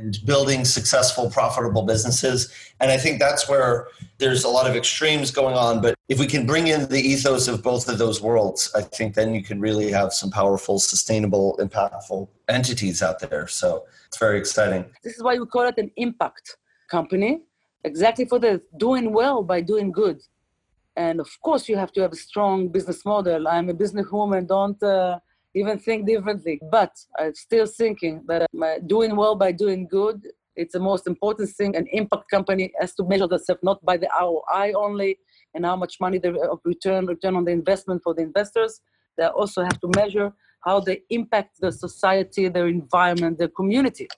And 0.01 0.19
building 0.25 0.65
successful, 0.65 1.31
profitable 1.31 1.83
businesses. 1.83 2.51
And 2.81 2.91
I 2.91 2.97
think 2.97 3.19
that's 3.19 3.49
where 3.51 3.89
there's 4.17 4.45
a 4.45 4.49
lot 4.49 4.67
of 4.69 4.75
extremes 4.75 5.31
going 5.31 5.55
on. 5.55 5.83
But 5.83 5.95
if 6.09 6.19
we 6.19 6.27
can 6.27 6.47
bring 6.47 6.69
in 6.69 6.89
the 6.89 7.01
ethos 7.01 7.49
of 7.49 7.63
both 7.63 7.87
of 7.87 7.99
those 7.99 8.23
worlds, 8.23 8.73
I 8.75 8.81
think 8.81 9.15
then 9.15 9.35
you 9.35 9.43
can 9.43 9.61
really 9.61 9.91
have 9.91 10.15
some 10.15 10.31
powerful, 10.31 10.79
sustainable, 10.79 11.59
impactful 11.61 12.29
entities 12.49 13.03
out 13.03 13.19
there. 13.21 13.47
So 13.47 13.85
it's 14.07 14.19
very 14.19 14.39
exciting. 14.39 14.87
This 15.05 15.17
is 15.17 15.23
why 15.23 15.39
we 15.39 15.45
call 15.45 15.67
it 15.69 15.77
an 15.77 15.91
impact 15.97 16.57
company 16.91 17.43
exactly 17.85 18.25
for 18.25 18.39
the 18.39 18.61
doing 18.77 19.13
well 19.13 19.43
by 19.43 19.61
doing 19.61 19.91
good 19.91 20.21
and 20.97 21.21
of 21.21 21.31
course 21.41 21.69
you 21.69 21.77
have 21.77 21.93
to 21.93 22.01
have 22.01 22.13
a 22.13 22.17
strong 22.17 22.69
business 22.69 23.05
model 23.05 23.49
i'm 23.49 23.69
a 23.71 23.75
businesswoman 23.75 24.47
don't 24.47 24.83
uh, 24.83 25.19
even 25.55 25.79
think 25.79 26.07
differently 26.07 26.61
but 26.71 26.93
i'm 27.19 27.35
still 27.35 27.67
thinking 27.67 28.23
that 28.27 28.43
uh, 28.63 28.79
doing 28.87 29.17
well 29.17 29.35
by 29.35 29.53
doing 29.53 29.87
good. 29.87 30.29
It's 30.57 30.73
the 30.73 30.81
most 30.81 31.07
important 31.07 31.49
thing 31.51 31.77
an 31.77 31.87
impact 31.93 32.31
company 32.31 32.73
has 32.81 32.95
to 32.97 33.05
measure 33.05 33.29
itself 33.31 33.59
not 33.63 33.85
by 33.85 33.97
the 33.97 34.09
roi 34.21 34.73
only 34.77 35.19
and 35.55 35.65
how 35.65 35.77
much 35.77 35.95
money 36.01 36.19
they 36.19 36.29
uh, 36.29 36.57
return 36.65 37.07
return 37.07 37.37
on 37.37 37.45
the 37.45 37.53
investment 37.53 38.03
for 38.03 38.15
the 38.15 38.23
investors. 38.23 38.81
They 39.17 39.25
also 39.25 39.63
have 39.63 39.81
to 39.81 39.89
measure 39.97 40.33
how 40.67 40.81
they 40.81 41.03
impact 41.11 41.61
the 41.61 41.73
society 41.73 42.49
their 42.49 42.69
environment 42.69 43.39
their 43.39 43.49
community 43.61 44.09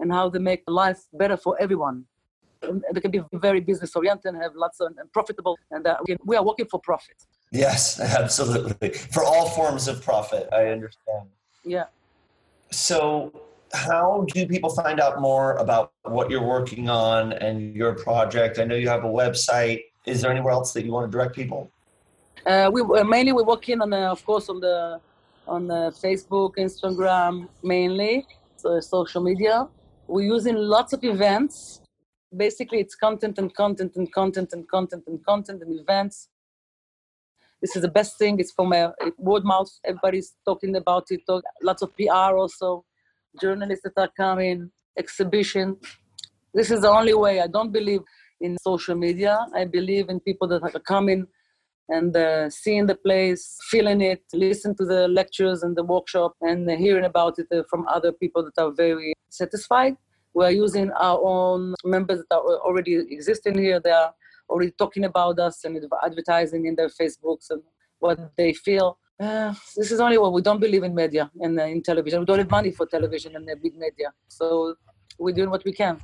and 0.00 0.12
how 0.12 0.28
they 0.28 0.38
make 0.38 0.62
life 0.66 1.00
better 1.12 1.36
for 1.36 1.60
everyone. 1.60 2.04
They 2.92 3.00
can 3.00 3.10
be 3.10 3.22
very 3.34 3.60
business 3.60 3.94
oriented 3.94 4.32
and 4.32 4.42
have 4.42 4.54
lots 4.54 4.80
of 4.80 4.92
and 4.98 5.12
profitable 5.12 5.58
and 5.70 5.86
uh, 5.86 5.98
we 6.24 6.36
are 6.36 6.44
working 6.44 6.66
for 6.70 6.80
profit 6.80 7.18
yes 7.54 8.00
absolutely. 8.22 8.90
For 8.90 9.22
all 9.24 9.48
forms 9.50 9.88
of 9.88 10.02
profit 10.02 10.48
i 10.52 10.66
understand. 10.66 11.28
Yeah. 11.64 11.84
So 12.70 13.32
how 13.72 14.26
do 14.32 14.46
people 14.46 14.70
find 14.70 15.00
out 15.00 15.20
more 15.20 15.54
about 15.54 15.92
what 16.02 16.30
you're 16.30 16.48
working 16.58 16.88
on 16.88 17.32
and 17.32 17.74
your 17.74 17.94
project? 17.94 18.58
I 18.58 18.64
know 18.64 18.74
you 18.74 18.88
have 18.88 19.04
a 19.04 19.14
website. 19.22 19.84
Is 20.06 20.20
there 20.20 20.30
anywhere 20.30 20.52
else 20.52 20.72
that 20.74 20.84
you 20.84 20.92
want 20.92 21.10
to 21.10 21.12
direct 21.16 21.34
people? 21.34 21.70
Uh, 22.46 22.70
we 22.72 22.82
uh, 22.82 23.04
mainly 23.04 23.32
we're 23.32 23.44
working 23.44 23.80
on 23.80 23.92
uh, 23.92 24.12
of 24.12 24.24
course 24.24 24.48
on 24.50 24.60
the 24.60 25.00
on 25.48 25.66
the 25.66 25.82
facebook 26.04 26.52
instagram 26.56 27.48
mainly 27.62 28.26
so 28.64 28.80
social 28.80 29.22
media. 29.22 29.68
We're 30.06 30.28
using 30.36 30.56
lots 30.56 30.92
of 30.92 31.04
events. 31.04 31.82
Basically 32.34 32.80
it's 32.80 32.94
content 32.94 33.38
and 33.38 33.54
content 33.54 33.92
and 33.96 34.10
content 34.12 34.52
and 34.52 34.68
content 34.68 35.04
and 35.06 35.24
content 35.24 35.62
and 35.62 35.78
events 35.78 36.28
this 37.64 37.76
is 37.76 37.82
the 37.82 37.94
best 38.00 38.18
thing. 38.18 38.38
It's 38.38 38.52
from 38.52 38.74
a 38.74 38.92
word 39.16 39.42
mouth 39.42 39.70
everybody's 39.86 40.34
talking 40.44 40.76
about 40.76 41.04
it. 41.08 41.20
Talk, 41.26 41.42
lots 41.62 41.80
of 41.80 41.96
pr 41.96 42.32
also 42.42 42.84
journalists 43.40 43.84
that 43.84 43.96
are 43.96 44.12
coming 44.24 44.70
exhibition. 44.98 45.78
This 46.52 46.70
is 46.70 46.82
the 46.82 46.90
only 46.90 47.14
way. 47.14 47.40
I 47.40 47.46
don't 47.46 47.72
believe 47.72 48.02
in 48.42 48.58
social 48.58 48.94
media. 48.94 49.38
I 49.54 49.64
believe 49.64 50.10
in 50.10 50.20
people 50.20 50.46
that 50.48 50.62
are 50.62 50.86
coming 50.94 51.26
and 51.88 52.14
uh, 52.14 52.50
seeing 52.50 52.84
the 52.86 52.96
place 53.06 53.56
feeling 53.70 54.02
it 54.02 54.22
listen 54.34 54.76
to 54.76 54.84
the 54.84 55.08
lectures 55.08 55.62
and 55.62 55.74
the 55.74 55.84
workshop 55.84 56.32
and 56.42 56.70
hearing 56.70 57.06
about 57.06 57.38
it 57.38 57.46
uh, 57.50 57.62
from 57.70 57.88
other 57.88 58.12
people 58.12 58.42
that 58.44 58.62
are 58.62 58.72
very 58.72 59.14
satisfied. 59.30 59.96
We 60.34 60.44
are 60.44 60.56
using 60.64 60.90
our 60.92 61.18
own 61.22 61.74
members 61.82 62.20
that 62.28 62.36
are 62.36 62.58
already 62.66 62.94
existing 63.16 63.56
here. 63.56 63.80
They 63.80 63.96
are 64.02 64.12
already 64.48 64.72
talking 64.72 65.04
about 65.04 65.38
us 65.38 65.64
and 65.64 65.78
advertising 66.04 66.66
in 66.66 66.74
their 66.74 66.88
Facebooks 66.88 67.50
and 67.50 67.62
what 67.98 68.18
they 68.36 68.52
feel. 68.52 68.98
Uh, 69.18 69.54
this 69.76 69.92
is 69.92 70.00
only 70.00 70.18
what 70.18 70.32
we 70.32 70.42
don't 70.42 70.60
believe 70.60 70.82
in 70.82 70.94
media 70.94 71.30
and 71.40 71.58
uh, 71.58 71.64
in 71.64 71.82
television. 71.82 72.20
We 72.20 72.26
don't 72.26 72.38
have 72.38 72.50
money 72.50 72.72
for 72.72 72.86
television 72.86 73.36
and 73.36 73.48
uh, 73.48 73.54
big 73.62 73.76
media. 73.76 74.12
So 74.28 74.74
we're 75.18 75.34
doing 75.34 75.50
what 75.50 75.64
we 75.64 75.72
can. 75.72 76.00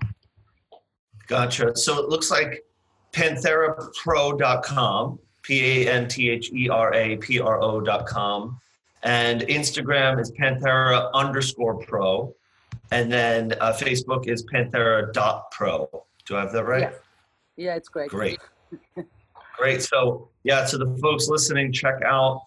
Gotcha. 1.26 1.76
So 1.76 1.98
it 1.98 2.08
looks 2.08 2.30
like 2.30 2.64
pantherapro.com, 3.12 5.18
P 5.42 5.86
A 5.86 5.92
N 5.92 6.08
T 6.08 6.30
H 6.30 6.52
E 6.52 6.68
R 6.68 6.94
A 6.94 7.16
P 7.16 7.40
R 7.40 7.60
O.com. 7.60 8.60
And 9.02 9.42
Instagram 9.42 10.20
is 10.20 10.30
panthera 10.32 11.10
underscore 11.14 11.78
pro. 11.78 12.34
And 12.90 13.10
then 13.10 13.54
uh, 13.60 13.72
Facebook 13.72 14.28
is 14.28 14.44
panthera.pro. 14.52 16.04
Do 16.26 16.36
I 16.36 16.40
have 16.40 16.52
that 16.52 16.64
right? 16.64 16.82
Yeah, 16.82 16.92
yeah 17.60 17.74
it's 17.76 17.88
great. 17.88 18.10
Great. 18.10 18.40
great. 19.58 19.82
So, 19.82 20.28
yeah, 20.42 20.64
to 20.66 20.78
the 20.78 20.96
folks 21.02 21.28
listening, 21.28 21.72
check 21.72 22.02
out 22.04 22.42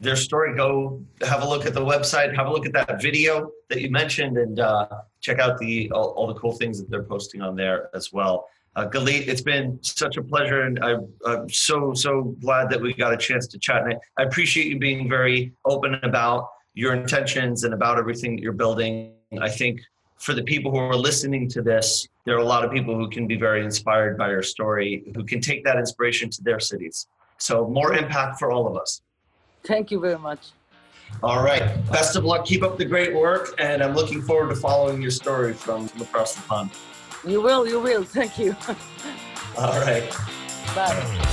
their 0.00 0.16
story. 0.16 0.56
Go 0.56 1.02
have 1.22 1.42
a 1.42 1.48
look 1.48 1.66
at 1.66 1.74
the 1.74 1.84
website, 1.84 2.34
have 2.34 2.46
a 2.46 2.50
look 2.50 2.66
at 2.66 2.72
that 2.72 3.02
video 3.02 3.50
that 3.68 3.80
you 3.80 3.90
mentioned, 3.90 4.38
and 4.38 4.60
uh, 4.60 4.88
check 5.20 5.38
out 5.38 5.58
the 5.58 5.90
all, 5.92 6.10
all, 6.10 6.26
the 6.26 6.34
cool 6.34 6.52
things 6.52 6.78
that 6.80 6.88
they're 6.90 7.02
posting 7.02 7.42
on 7.42 7.56
there 7.56 7.90
as 7.94 8.12
well. 8.12 8.48
Uh, 8.76 8.88
Galit, 8.88 9.26
it's 9.26 9.40
been 9.40 9.78
such 9.82 10.16
a 10.16 10.22
pleasure, 10.22 10.62
and 10.62 10.78
I, 10.82 10.92
am 11.26 11.50
so 11.50 11.92
so 11.94 12.36
glad 12.40 12.70
that 12.70 12.80
we 12.80 12.94
got 12.94 13.12
a 13.12 13.16
chance 13.16 13.46
to 13.48 13.58
chat. 13.58 13.82
And 13.82 13.94
I, 13.94 14.22
I 14.22 14.24
appreciate 14.24 14.68
you 14.68 14.78
being 14.78 15.08
very 15.08 15.52
open 15.64 15.94
about 16.02 16.48
your 16.74 16.94
intentions 16.94 17.64
and 17.64 17.74
about 17.74 17.98
everything 17.98 18.36
that 18.36 18.42
you're 18.42 18.52
building 18.52 19.12
I 19.40 19.50
think 19.50 19.80
for 20.16 20.34
the 20.34 20.42
people 20.42 20.70
who 20.70 20.78
are 20.78 20.96
listening 20.96 21.48
to 21.50 21.62
this, 21.62 22.08
there 22.28 22.36
are 22.36 22.40
a 22.40 22.44
lot 22.44 22.62
of 22.62 22.70
people 22.70 22.94
who 22.94 23.08
can 23.08 23.26
be 23.26 23.36
very 23.36 23.64
inspired 23.64 24.18
by 24.18 24.28
your 24.28 24.42
story, 24.42 25.02
who 25.14 25.24
can 25.24 25.40
take 25.40 25.64
that 25.64 25.78
inspiration 25.78 26.28
to 26.28 26.42
their 26.42 26.60
cities. 26.60 27.06
So, 27.38 27.66
more 27.66 27.94
impact 27.94 28.38
for 28.38 28.52
all 28.52 28.66
of 28.66 28.76
us. 28.76 29.00
Thank 29.64 29.90
you 29.90 29.98
very 29.98 30.18
much. 30.18 30.50
All 31.22 31.42
right. 31.42 31.62
Best 31.90 32.16
of 32.16 32.26
luck. 32.26 32.44
Keep 32.44 32.62
up 32.64 32.76
the 32.76 32.84
great 32.84 33.14
work. 33.14 33.54
And 33.58 33.82
I'm 33.82 33.94
looking 33.94 34.20
forward 34.20 34.50
to 34.50 34.56
following 34.56 35.00
your 35.00 35.10
story 35.10 35.54
from 35.54 35.88
across 35.98 36.34
the 36.34 36.42
pond. 36.42 36.70
You 37.26 37.40
will. 37.40 37.66
You 37.66 37.80
will. 37.80 38.04
Thank 38.04 38.38
you. 38.38 38.54
all 39.56 39.80
right. 39.80 40.14
Bye. 40.74 41.24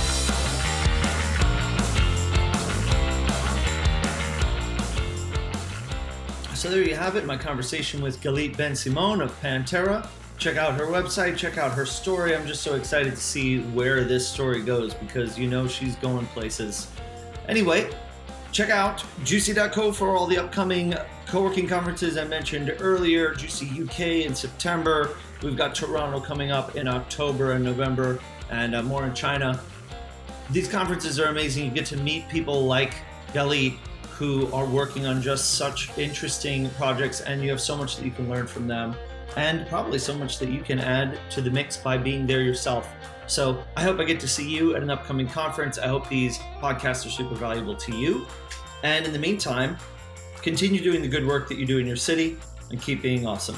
So 6.54 6.70
there 6.70 6.82
you 6.82 6.94
have 6.94 7.16
it, 7.16 7.26
my 7.26 7.36
conversation 7.36 8.00
with 8.00 8.22
Galit 8.22 8.56
Ben 8.56 8.74
Simon 8.74 9.20
of 9.20 9.38
Panthera. 9.42 10.08
Check 10.38 10.56
out 10.56 10.74
her 10.74 10.86
website, 10.86 11.36
check 11.36 11.56
out 11.56 11.72
her 11.72 11.86
story. 11.86 12.36
I'm 12.36 12.46
just 12.46 12.62
so 12.62 12.74
excited 12.74 13.12
to 13.12 13.20
see 13.20 13.60
where 13.60 14.04
this 14.04 14.28
story 14.28 14.62
goes 14.62 14.92
because 14.92 15.38
you 15.38 15.48
know 15.48 15.66
she's 15.66 15.96
going 15.96 16.26
places. 16.26 16.88
Anyway, 17.48 17.90
check 18.52 18.68
out 18.68 19.02
juicy.co 19.24 19.92
for 19.92 20.14
all 20.14 20.26
the 20.26 20.36
upcoming 20.36 20.94
co-working 21.26 21.66
conferences 21.66 22.18
I 22.18 22.24
mentioned 22.24 22.74
earlier, 22.80 23.34
GCUC 23.34 23.88
UK 23.88 24.00
in 24.26 24.34
September. 24.34 25.16
We've 25.42 25.56
got 25.56 25.74
Toronto 25.74 26.20
coming 26.20 26.50
up 26.50 26.76
in 26.76 26.86
October 26.86 27.52
and 27.52 27.64
November 27.64 28.18
and 28.50 28.74
uh, 28.74 28.82
more 28.82 29.06
in 29.06 29.14
China. 29.14 29.60
These 30.50 30.68
conferences 30.68 31.18
are 31.18 31.26
amazing. 31.26 31.64
You 31.64 31.70
get 31.70 31.86
to 31.86 31.96
meet 31.96 32.28
people 32.28 32.64
like 32.66 32.94
Galit 33.32 33.76
who 34.16 34.50
are 34.52 34.64
working 34.64 35.06
on 35.06 35.20
just 35.20 35.54
such 35.54 35.96
interesting 35.98 36.70
projects, 36.70 37.20
and 37.20 37.42
you 37.42 37.50
have 37.50 37.60
so 37.60 37.76
much 37.76 37.96
that 37.96 38.04
you 38.04 38.10
can 38.10 38.30
learn 38.30 38.46
from 38.46 38.66
them. 38.66 38.94
And 39.36 39.66
probably 39.68 39.98
so 39.98 40.16
much 40.16 40.38
that 40.38 40.48
you 40.48 40.62
can 40.62 40.78
add 40.78 41.18
to 41.30 41.40
the 41.40 41.50
mix 41.50 41.76
by 41.76 41.96
being 41.96 42.26
there 42.26 42.40
yourself. 42.40 42.88
So 43.26 43.62
I 43.76 43.82
hope 43.82 44.00
I 44.00 44.04
get 44.04 44.20
to 44.20 44.28
see 44.28 44.48
you 44.48 44.74
at 44.74 44.82
an 44.82 44.90
upcoming 44.90 45.28
conference. 45.28 45.78
I 45.78 45.88
hope 45.88 46.08
these 46.08 46.38
podcasts 46.60 47.06
are 47.06 47.10
super 47.10 47.34
valuable 47.34 47.74
to 47.76 47.96
you. 47.96 48.26
And 48.82 49.04
in 49.04 49.12
the 49.12 49.18
meantime, 49.18 49.76
continue 50.42 50.82
doing 50.82 51.02
the 51.02 51.08
good 51.08 51.26
work 51.26 51.48
that 51.48 51.58
you 51.58 51.66
do 51.66 51.78
in 51.78 51.86
your 51.86 51.96
city 51.96 52.36
and 52.70 52.80
keep 52.80 53.02
being 53.02 53.26
awesome. 53.26 53.56